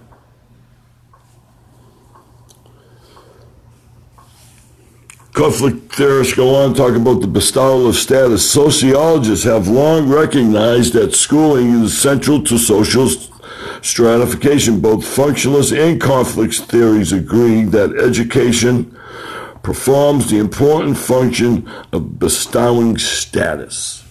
Conflict 5.33 5.93
theorists 5.93 6.35
go 6.35 6.55
on 6.55 6.75
talk 6.75 6.95
about 6.95 7.21
the 7.21 7.27
bestowal 7.27 7.88
of 7.88 7.97
status. 7.97 8.49
Sociologists 8.49 9.45
have 9.45 9.67
long 9.67 10.09
recognized 10.09 10.93
that 10.93 11.12
schooling 11.12 11.83
is 11.83 12.01
central 12.01 12.43
to 12.45 12.57
social 12.57 13.09
stratification. 13.83 14.79
Both 14.79 15.05
functionalist 15.05 15.77
and 15.77 16.01
conflict 16.01 16.55
theories 16.61 17.12
agree 17.12 17.64
that 17.64 17.97
education 17.97 18.97
performs 19.64 20.31
the 20.31 20.38
important 20.38 20.97
function 20.97 21.69
of 21.93 22.21
bestowing 22.21 22.97
status. 22.97 24.04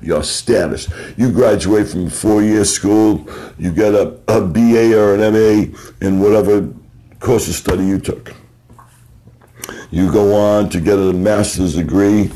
Your 0.00 0.22
status. 0.22 0.88
You 1.16 1.32
graduate 1.32 1.88
from 1.88 2.08
four 2.10 2.42
year 2.42 2.64
school, 2.64 3.28
you 3.58 3.72
get 3.72 3.94
a, 3.94 4.18
a 4.28 4.40
BA 4.40 4.96
or 4.98 5.14
an 5.14 5.32
MA 5.32 5.78
in 6.00 6.20
whatever 6.20 6.72
course 7.20 7.48
of 7.48 7.54
study 7.54 7.84
you 7.84 7.98
took. 7.98 8.34
You 9.90 10.10
go 10.12 10.34
on 10.34 10.68
to 10.70 10.80
get 10.80 10.98
a 10.98 11.12
master's 11.12 11.74
degree, 11.74 12.30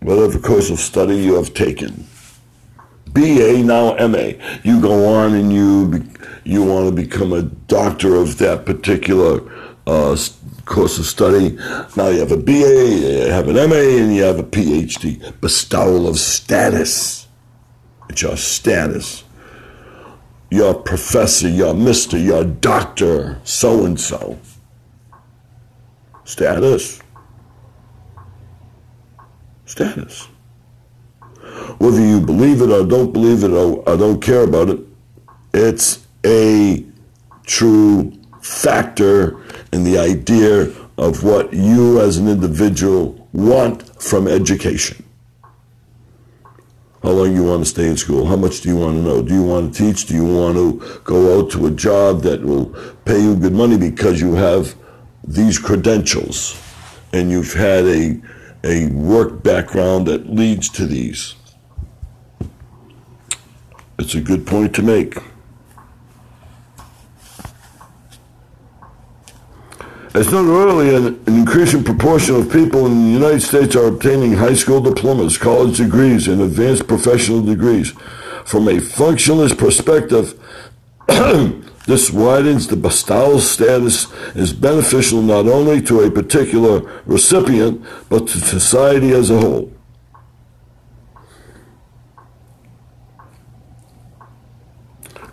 whatever 0.00 0.38
course 0.38 0.70
of 0.70 0.78
study 0.78 1.16
you 1.16 1.34
have 1.34 1.54
taken. 1.54 2.06
BA, 3.12 3.62
now 3.62 3.94
MA. 4.06 4.32
You 4.62 4.80
go 4.80 5.14
on 5.14 5.34
and 5.34 5.52
you 5.52 6.04
you 6.44 6.62
want 6.62 6.88
to 6.88 6.94
become 6.94 7.32
a 7.32 7.42
doctor 7.42 8.14
of 8.14 8.38
that 8.38 8.64
particular 8.64 9.40
uh, 9.86 10.16
course 10.66 10.98
of 10.98 11.06
study. 11.06 11.56
Now 11.96 12.08
you 12.08 12.20
have 12.20 12.32
a 12.32 12.36
BA, 12.36 13.22
you 13.24 13.30
have 13.30 13.48
an 13.48 13.54
MA, 13.54 13.76
and 13.76 14.14
you 14.14 14.22
have 14.22 14.38
a 14.38 14.42
PhD. 14.42 15.40
Bestowal 15.40 16.06
of 16.06 16.18
status. 16.18 17.26
It's 18.10 18.20
your 18.20 18.36
status. 18.36 19.24
Your 20.50 20.74
professor, 20.74 21.48
your 21.48 21.74
mister, 21.74 22.18
your 22.18 22.44
doctor, 22.44 23.40
so 23.44 23.84
and 23.84 23.98
so. 23.98 24.38
Status. 26.24 27.00
Status. 29.64 30.28
Whether 31.78 32.00
you 32.00 32.20
believe 32.20 32.62
it 32.62 32.70
or 32.70 32.84
don't 32.86 33.12
believe 33.12 33.44
it 33.44 33.50
or, 33.50 33.82
don't 33.96 34.20
care 34.20 34.42
about 34.42 34.68
it, 34.70 34.80
it's 35.52 36.06
a 36.24 36.84
true 37.44 38.12
factor 38.46 39.42
in 39.72 39.84
the 39.84 39.98
idea 39.98 40.72
of 40.98 41.24
what 41.24 41.52
you 41.52 42.00
as 42.00 42.16
an 42.16 42.28
individual 42.28 43.28
want 43.32 44.02
from 44.02 44.26
education. 44.28 45.02
How 47.02 47.10
long 47.10 47.34
you 47.34 47.44
want 47.44 47.62
to 47.62 47.68
stay 47.68 47.86
in 47.88 47.96
school? 47.96 48.26
How 48.26 48.36
much 48.36 48.62
do 48.62 48.68
you 48.68 48.76
want 48.76 48.96
to 48.96 49.02
know? 49.02 49.22
Do 49.22 49.34
you 49.34 49.42
want 49.42 49.74
to 49.74 49.92
teach? 49.92 50.06
Do 50.06 50.14
you 50.14 50.24
want 50.24 50.56
to 50.56 51.00
go 51.04 51.38
out 51.38 51.50
to 51.52 51.66
a 51.66 51.70
job 51.70 52.22
that 52.22 52.42
will 52.42 52.66
pay 53.04 53.20
you 53.20 53.36
good 53.36 53.52
money 53.52 53.76
because 53.76 54.20
you 54.20 54.34
have 54.34 54.74
these 55.22 55.58
credentials 55.58 56.60
and 57.12 57.30
you've 57.30 57.52
had 57.52 57.84
a, 57.84 58.20
a 58.64 58.86
work 58.88 59.42
background 59.42 60.06
that 60.06 60.28
leads 60.30 60.68
to 60.70 60.86
these. 60.86 61.34
It's 63.98 64.14
a 64.14 64.20
good 64.20 64.46
point 64.46 64.74
to 64.76 64.82
make. 64.82 65.16
As 70.16 70.32
noted 70.32 70.50
earlier, 70.50 70.96
an 71.08 71.20
increasing 71.26 71.84
proportion 71.84 72.36
of 72.36 72.50
people 72.50 72.86
in 72.86 73.04
the 73.04 73.10
United 73.10 73.42
States 73.42 73.76
are 73.76 73.88
obtaining 73.88 74.32
high 74.32 74.54
school 74.54 74.80
diplomas, 74.80 75.36
college 75.36 75.76
degrees, 75.76 76.26
and 76.26 76.40
advanced 76.40 76.88
professional 76.88 77.42
degrees. 77.42 77.90
From 78.46 78.66
a 78.66 78.78
functionalist 78.78 79.58
perspective, 79.58 80.34
This 81.86 82.10
widens 82.10 82.66
the 82.66 82.76
bestowal 82.76 83.38
status 83.38 84.12
is 84.34 84.52
beneficial 84.52 85.22
not 85.22 85.46
only 85.46 85.80
to 85.82 86.00
a 86.00 86.10
particular 86.10 86.80
recipient, 87.06 87.80
but 88.08 88.26
to 88.26 88.40
society 88.40 89.12
as 89.12 89.30
a 89.30 89.38
whole. 89.38 89.72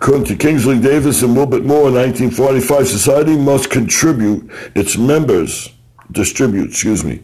According 0.03 0.25
to 0.25 0.35
Kingsley 0.35 0.81
Davis 0.81 1.23
and 1.23 1.33
Wilbert 1.33 1.63
Moore 1.63 1.87
in 1.87 1.93
1945, 1.93 2.89
society 2.89 3.37
must 3.37 3.69
contribute 3.69 4.51
its 4.75 4.97
members, 4.97 5.71
distribute, 6.11 6.71
excuse 6.71 7.05
me, 7.05 7.21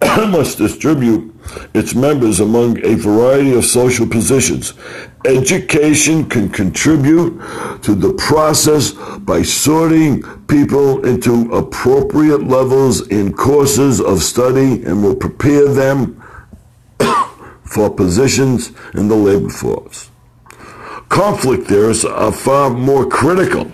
must 0.00 0.58
distribute 0.58 1.34
its 1.74 1.96
members 1.96 2.38
among 2.38 2.78
a 2.84 2.94
variety 2.94 3.52
of 3.54 3.64
social 3.64 4.06
positions. 4.06 4.74
Education 5.24 6.28
can 6.28 6.48
contribute 6.50 7.36
to 7.82 7.96
the 7.96 8.12
process 8.12 8.92
by 9.18 9.42
sorting 9.42 10.22
people 10.46 11.04
into 11.04 11.52
appropriate 11.52 12.46
levels 12.46 13.08
in 13.08 13.32
courses 13.32 14.00
of 14.00 14.22
study 14.22 14.84
and 14.84 15.02
will 15.02 15.16
prepare 15.16 15.66
them 15.66 16.22
for 17.64 17.90
positions 17.90 18.70
in 18.94 19.08
the 19.08 19.16
labor 19.16 19.50
force. 19.50 20.10
Conflict 21.08 21.66
theorists 21.66 22.04
are 22.04 22.28
uh, 22.28 22.32
far 22.32 22.70
more 22.70 23.06
critical 23.06 23.70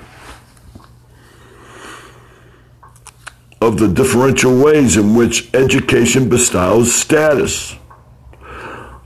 of 3.61 3.79
the 3.79 3.89
differential 3.89 4.63
ways 4.63 4.97
in 4.97 5.15
which 5.15 5.53
education 5.55 6.29
bestows 6.29 6.95
status. 6.95 7.77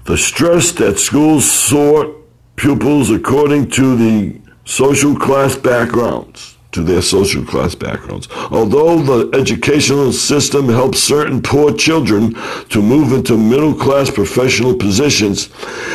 The 0.04 0.16
stress 0.16 0.72
that 0.72 0.98
schools 0.98 1.50
sort 1.50 2.10
pupils 2.56 3.10
according 3.10 3.70
to 3.70 3.96
the 3.96 4.40
social 4.64 5.16
class 5.16 5.56
backgrounds, 5.56 6.53
to 6.74 6.82
their 6.82 7.00
social 7.00 7.44
class 7.44 7.74
backgrounds. 7.74 8.28
Although 8.50 9.00
the 9.00 9.38
educational 9.38 10.12
system 10.12 10.68
helps 10.68 10.98
certain 10.98 11.40
poor 11.40 11.72
children 11.72 12.34
to 12.70 12.82
move 12.82 13.12
into 13.12 13.38
middle 13.38 13.74
class 13.74 14.10
professional 14.10 14.74
positions, 14.74 15.50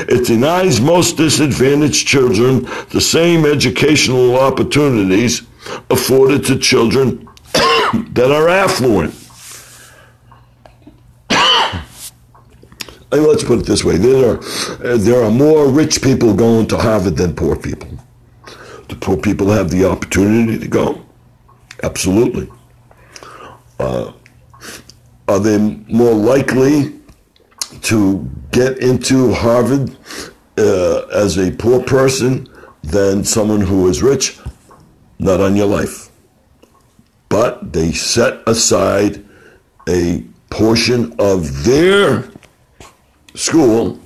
it 0.07 0.25
denies 0.25 0.79
most 0.79 1.17
disadvantaged 1.17 2.07
children 2.07 2.63
the 2.91 3.01
same 3.01 3.45
educational 3.45 4.37
opportunities 4.37 5.41
afforded 5.89 6.45
to 6.45 6.57
children 6.57 7.27
that 8.13 8.31
are 8.31 8.47
affluent. 8.47 9.13
let's 13.11 13.43
put 13.43 13.59
it 13.59 13.65
this 13.65 13.83
way: 13.83 13.97
there 13.97 14.35
are 14.35 14.97
there 14.97 15.21
are 15.23 15.31
more 15.31 15.67
rich 15.69 16.01
people 16.01 16.33
going 16.33 16.67
to 16.67 16.77
Harvard 16.77 17.17
than 17.17 17.35
poor 17.35 17.57
people. 17.57 17.89
Do 18.89 18.95
poor 18.95 19.17
people 19.17 19.49
have 19.51 19.69
the 19.69 19.85
opportunity 19.85 20.57
to 20.57 20.67
go? 20.67 21.05
Absolutely. 21.83 22.49
Uh, 23.79 24.11
are 25.27 25.39
they 25.39 25.59
more 25.87 26.13
likely 26.13 26.99
to 27.83 28.29
get 28.51 28.79
into 28.79 29.31
Harvard 29.31 29.95
uh, 30.57 31.05
as 31.13 31.37
a 31.37 31.51
poor 31.51 31.83
person 31.83 32.49
than 32.83 33.23
someone 33.23 33.61
who 33.61 33.87
is 33.87 34.01
rich? 34.01 34.39
Not 35.19 35.39
on 35.39 35.55
your 35.55 35.67
life. 35.67 36.09
But 37.29 37.71
they 37.71 37.91
set 37.91 38.41
aside 38.47 39.23
a 39.87 40.23
portion 40.49 41.15
of 41.19 41.63
their 41.63 42.27
school 43.35 43.99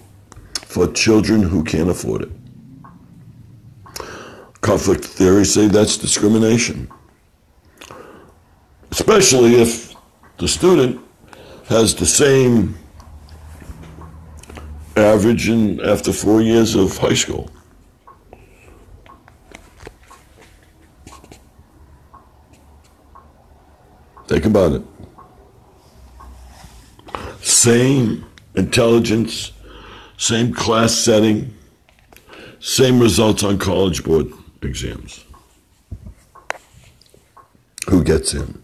for 0.65 0.91
children 0.91 1.41
who 1.41 1.63
can't 1.63 1.89
afford 1.89 2.23
it. 2.23 2.31
Conflict 4.63 5.03
theory 5.03 5.45
say 5.45 5.67
that's 5.67 5.97
discrimination. 5.97 6.89
especially 8.93 9.55
if 9.55 9.95
the 10.37 10.47
student 10.47 11.01
has 11.67 11.95
the 11.95 12.05
same 12.05 12.77
average 14.95 15.49
in 15.49 15.81
after 15.81 16.13
four 16.13 16.43
years 16.43 16.75
of 16.75 16.95
high 16.99 17.15
school. 17.15 17.49
Think 24.27 24.45
about 24.45 24.73
it. 24.73 24.83
Same 27.41 28.23
intelligence, 28.53 29.53
same 30.17 30.53
class 30.53 30.93
setting, 30.93 31.51
same 32.59 32.99
results 32.99 33.43
on 33.43 33.57
college 33.57 34.03
board 34.03 34.31
exams. 34.65 35.25
Who 37.89 38.03
gets 38.03 38.33
in? 38.33 38.63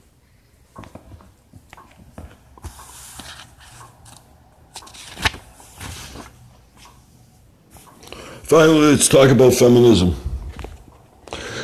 Finally, 8.43 8.79
let's 8.79 9.07
talk 9.07 9.29
about 9.29 9.53
feminism. 9.53 10.15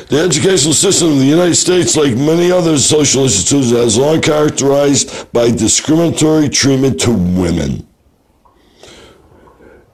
The 0.08 0.20
educational 0.20 0.72
system 0.72 1.14
of 1.14 1.18
the 1.18 1.24
United 1.24 1.56
States, 1.56 1.96
like 1.96 2.16
many 2.16 2.52
other 2.52 2.78
social 2.78 3.24
institutions, 3.24 3.72
has 3.72 3.98
long 3.98 4.20
characterized 4.20 5.32
by 5.32 5.50
discriminatory 5.50 6.48
treatment 6.48 7.00
to 7.00 7.10
women. 7.10 7.88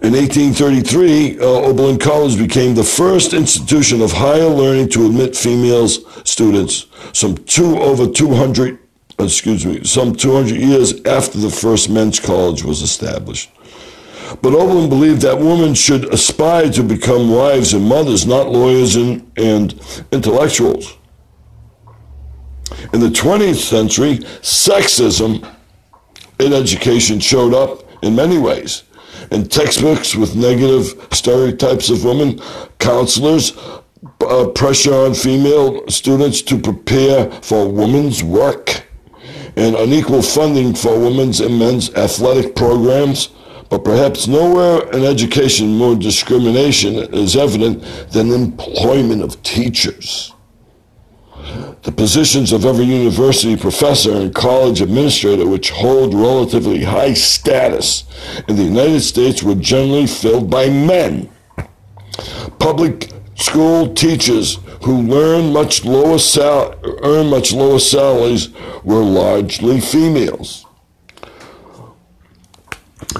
In 0.03 0.15
1833, 0.15 1.39
uh, 1.39 1.45
Oberlin 1.45 1.97
College 1.97 2.37
became 2.37 2.75
the 2.75 2.83
first 2.83 3.33
institution 3.33 4.03
of 4.03 4.11
higher 4.11 4.49
learning 4.49 4.89
to 4.89 5.07
admit 5.07 5.37
female 5.37 5.87
students. 5.87 6.87
Some 7.13 7.37
two 7.37 7.79
over 7.79 8.09
200, 8.09 8.81
excuse 9.21 9.65
me, 9.65 9.85
some 9.85 10.13
200 10.13 10.57
years 10.57 11.01
after 11.05 11.39
the 11.39 11.49
first 11.49 11.89
men's 11.89 12.19
college 12.19 12.65
was 12.65 12.83
established. 12.83 13.53
But 14.43 14.55
Oberlin 14.55 14.89
believed 14.89 15.21
that 15.23 15.39
women 15.39 15.73
should 15.73 16.13
aspire 16.13 16.69
to 16.73 16.83
become 16.83 17.31
wives 17.31 17.73
and 17.73 17.85
mothers, 17.85 18.27
not 18.27 18.49
lawyers 18.49 18.97
and, 18.97 19.31
and 19.37 19.81
intellectuals. 20.11 20.97
In 22.93 22.99
the 22.99 23.09
20th 23.09 23.55
century, 23.55 24.17
sexism 24.41 25.49
in 26.41 26.53
education 26.53 27.21
showed 27.21 27.55
up 27.55 27.85
in 28.03 28.17
many 28.17 28.39
ways. 28.39 28.83
In 29.31 29.47
textbooks 29.47 30.15
with 30.15 30.35
negative 30.35 31.07
stereotypes 31.13 31.91
of 31.91 32.05
women, 32.05 32.41
counselors, 32.79 33.57
uh, 34.21 34.49
pressure 34.49 34.95
on 34.95 35.15
female 35.15 35.87
students 35.89 36.43
to 36.43 36.59
prepare 36.59 37.31
for 37.43 37.69
women's 37.69 38.23
work, 38.23 38.85
and 39.57 39.77
unequal 39.77 40.23
funding 40.23 40.75
for 40.75 40.99
women's 40.99 41.41
and 41.41 41.59
men's 41.59 41.93
athletic 41.95 42.57
programs 42.57 43.29
but 43.73 43.85
perhaps 43.85 44.29
nowhere 44.29 44.87
in 44.91 45.03
education 45.03 45.79
more 45.79 45.97
discrimination 45.97 46.95
is 47.15 47.35
evident 47.37 47.83
than 48.11 48.31
employment 48.31 49.23
of 49.23 49.43
teachers. 49.43 50.35
The 51.83 51.93
positions 51.93 52.53
of 52.53 52.65
every 52.65 52.85
university 52.85 53.57
professor 53.57 54.13
and 54.13 54.35
college 54.35 54.81
administrator, 54.81 55.47
which 55.47 55.71
hold 55.71 56.15
relatively 56.15 56.85
high 56.85 57.15
status 57.15 58.05
in 58.49 58.57
the 58.57 58.65
United 58.65 59.01
States, 59.01 59.43
were 59.43 59.55
generally 59.55 60.07
filled 60.07 60.49
by 60.51 60.69
men. 60.69 61.31
Public 62.59 63.11
school 63.35 63.93
teachers 63.95 64.59
who 64.85 65.03
learn 65.03 65.53
much 65.53 65.85
lower 65.85 66.19
sal- 66.19 66.75
earn 67.03 67.29
much 67.29 67.53
lower 67.53 67.79
salaries 67.79 68.51
were 68.85 69.03
largely 69.03 69.81
females. 69.81 70.67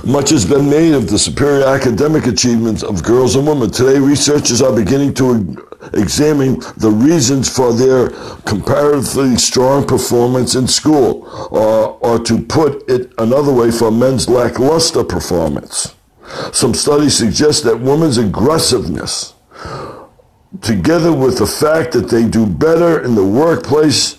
Much 0.05 0.31
has 0.31 0.45
been 0.45 0.69
made 0.69 0.95
of 0.95 1.09
the 1.09 1.19
superior 1.19 1.65
academic 1.67 2.27
achievements 2.27 2.83
of 2.83 3.03
girls 3.03 3.37
and 3.37 3.47
women. 3.47 3.71
Today, 3.71 3.99
researchers 3.99 4.61
are 4.61 4.75
beginning 4.75 5.15
to 5.15 5.69
examine 5.93 6.61
the 6.77 6.91
reasons 6.91 7.49
for 7.49 7.73
their 7.73 8.11
comparatively 8.45 9.37
strong 9.37 9.87
performance 9.87 10.55
in 10.55 10.67
school, 10.67 11.29
or, 11.51 11.99
or 12.01 12.19
to 12.19 12.43
put 12.43 12.89
it 12.91 13.13
another 13.19 13.53
way, 13.53 13.71
for 13.71 13.91
men's 13.91 14.29
lackluster 14.29 15.05
performance. 15.05 15.95
Some 16.53 16.75
studies 16.75 17.17
suggest 17.17 17.65
that 17.65 17.79
women's 17.81 18.19
aggressiveness, 18.19 19.35
together 20.63 21.13
with 21.13 21.39
the 21.39 21.47
fact 21.47 21.93
that 21.93 22.09
they 22.09 22.29
do 22.29 22.47
better 22.47 23.03
in 23.03 23.15
the 23.15 23.25
workplace 23.25 24.19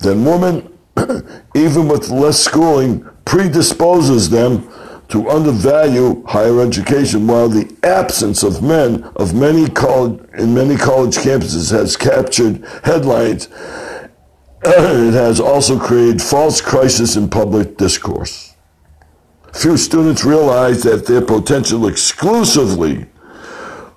than 0.00 0.24
women, 0.24 0.73
even 1.54 1.88
with 1.88 2.10
less 2.10 2.38
schooling, 2.38 3.08
predisposes 3.24 4.30
them 4.30 4.68
to 5.08 5.28
undervalue 5.28 6.24
higher 6.26 6.60
education, 6.60 7.26
while 7.26 7.48
the 7.48 7.76
absence 7.82 8.42
of 8.42 8.62
men 8.62 9.04
of 9.16 9.34
many 9.34 9.68
college, 9.68 10.20
in 10.38 10.54
many 10.54 10.76
college 10.76 11.16
campuses 11.16 11.70
has 11.70 11.96
captured 11.96 12.64
headlines. 12.84 13.48
it 14.66 15.12
has 15.12 15.40
also 15.40 15.78
created 15.78 16.22
false 16.22 16.60
crisis 16.60 17.16
in 17.16 17.28
public 17.28 17.76
discourse. 17.76 18.54
Few 19.52 19.76
students 19.76 20.24
realize 20.24 20.82
that 20.82 21.06
their 21.06 21.20
potential 21.20 21.86
exclusively 21.86 23.06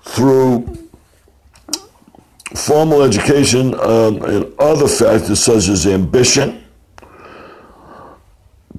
through 0.02 0.88
formal 2.54 3.02
education 3.02 3.74
um, 3.80 4.22
and 4.22 4.52
other 4.58 4.86
factors 4.86 5.42
such 5.42 5.68
as 5.68 5.86
ambition, 5.86 6.64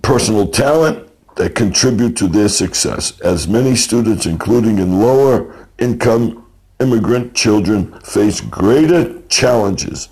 personal 0.02 0.48
talent 0.48 1.10
that 1.36 1.56
contribute 1.56 2.18
to 2.18 2.28
their 2.28 2.50
success, 2.50 3.20
as 3.22 3.48
many 3.48 3.76
students, 3.76 4.26
including 4.26 4.78
in 4.78 5.00
lower 5.00 5.68
income 5.78 6.46
immigrant 6.80 7.34
children, 7.34 7.98
face 8.02 8.42
greater 8.42 9.22
challenges 9.28 10.10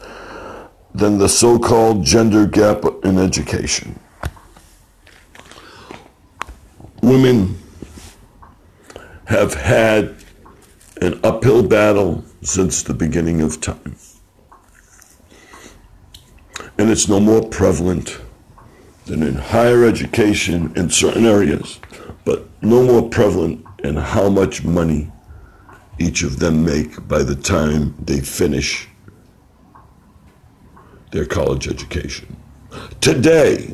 than 0.93 1.17
the 1.17 1.29
so 1.29 1.59
called 1.59 2.03
gender 2.03 2.45
gap 2.45 2.83
in 3.03 3.17
education. 3.17 3.99
Women 7.01 7.57
have 9.25 9.53
had 9.53 10.15
an 11.01 11.19
uphill 11.23 11.63
battle 11.63 12.23
since 12.41 12.81
the 12.81 12.93
beginning 12.93 13.41
of 13.41 13.61
time. 13.61 13.95
And 16.77 16.89
it's 16.89 17.07
no 17.07 17.19
more 17.19 17.47
prevalent 17.47 18.19
than 19.07 19.23
in 19.23 19.35
higher 19.35 19.85
education 19.85 20.71
in 20.75 20.89
certain 20.89 21.25
areas, 21.25 21.79
but 22.25 22.47
no 22.61 22.83
more 22.83 23.09
prevalent 23.09 23.65
in 23.83 23.95
how 23.95 24.29
much 24.29 24.63
money 24.63 25.09
each 25.97 26.23
of 26.23 26.39
them 26.39 26.63
make 26.63 27.07
by 27.07 27.23
the 27.23 27.35
time 27.35 27.95
they 28.03 28.19
finish 28.19 28.87
their 31.11 31.25
college 31.25 31.67
education. 31.67 32.35
Today, 33.01 33.73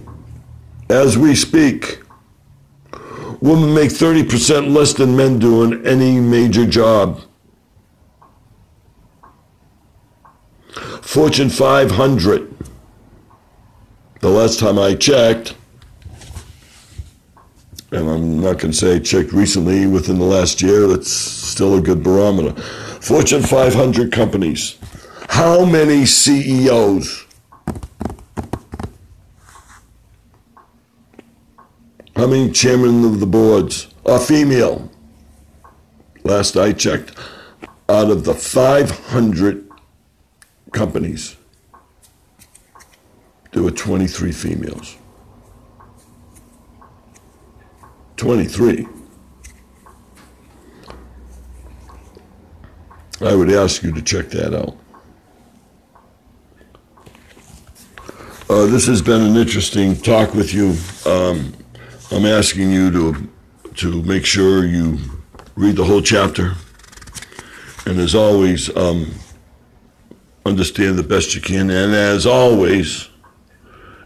as 0.90 1.18
we 1.18 1.36
speak, 1.36 2.02
women 3.42 3.74
make 3.74 3.90
30% 3.90 4.74
less 4.74 4.94
than 4.94 5.18
men 5.18 5.40
do 5.40 5.64
in 5.64 5.86
any 5.86 6.20
major 6.20 6.66
job. 6.66 7.22
Fortune 11.02 11.50
500 11.50 12.53
the 14.24 14.30
last 14.30 14.58
time 14.58 14.80
I 14.80 14.96
checked, 14.96 15.54
and 17.92 18.10
I'm 18.10 18.40
not 18.40 18.58
going 18.58 18.72
to 18.72 18.74
say 18.74 18.98
checked 19.02 19.34
recently 19.34 19.86
within 19.86 20.18
the 20.18 20.24
last 20.24 20.62
year, 20.62 20.88
that's 20.88 21.12
still 21.12 21.76
a 21.76 21.82
good 21.82 22.02
barometer. 22.02 22.54
Fortune 23.02 23.42
500 23.42 24.14
companies. 24.14 24.80
How 25.28 25.66
many 25.66 26.06
CEOs? 26.06 27.26
How 32.16 32.26
many 32.26 32.50
chairmen 32.50 33.04
of 33.04 33.20
the 33.20 33.28
boards 33.28 33.94
are 34.06 34.22
female? 34.22 34.90
Last 36.24 36.56
I 36.56 36.72
checked, 36.72 37.14
out 37.90 38.10
of 38.10 38.24
the 38.24 38.34
500 38.34 39.70
companies, 40.72 41.36
there 43.54 43.62
were 43.64 43.72
23 43.72 44.32
females. 44.32 44.98
23. 48.18 48.88
I 53.22 53.36
would 53.36 53.52
ask 53.52 53.84
you 53.84 53.94
to 53.94 54.02
check 54.02 54.30
that 54.30 54.54
out. 54.54 54.76
Uh, 58.50 58.66
this 58.66 58.86
has 58.88 59.02
been 59.02 59.22
an 59.22 59.38
interesting 59.38 59.96
talk 59.96 60.34
with 60.34 60.54
you. 60.54 60.76
Um, 61.10 61.54
I'm 62.12 62.26
asking 62.26 62.72
you 62.72 62.92
to 62.92 63.30
to 63.76 64.04
make 64.04 64.24
sure 64.24 64.66
you 64.66 65.00
read 65.56 65.76
the 65.76 65.84
whole 65.84 66.02
chapter, 66.02 66.54
and 67.86 68.00
as 68.00 68.14
always, 68.14 68.76
um, 68.78 69.12
understand 70.46 71.00
the 71.00 71.04
best 71.04 71.34
you 71.34 71.42
can. 71.42 71.72
And 71.72 71.94
as 71.94 72.28
always, 72.28 73.10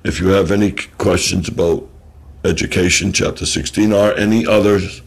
If 0.08 0.22
you 0.22 0.30
have 0.30 0.52
any 0.52 0.72
questions 0.72 1.50
about 1.50 1.86
education, 2.46 3.12
chapter 3.12 3.46
16, 3.46 3.92
or 3.92 4.14
any 4.14 4.48
others, 4.48 5.02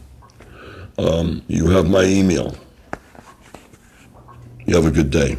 um, 0.99 1.41
you 1.47 1.69
have 1.69 1.89
my 1.89 2.03
email. 2.03 2.55
You 4.67 4.75
have 4.75 4.85
a 4.85 4.91
good 4.91 5.09
day. 5.09 5.37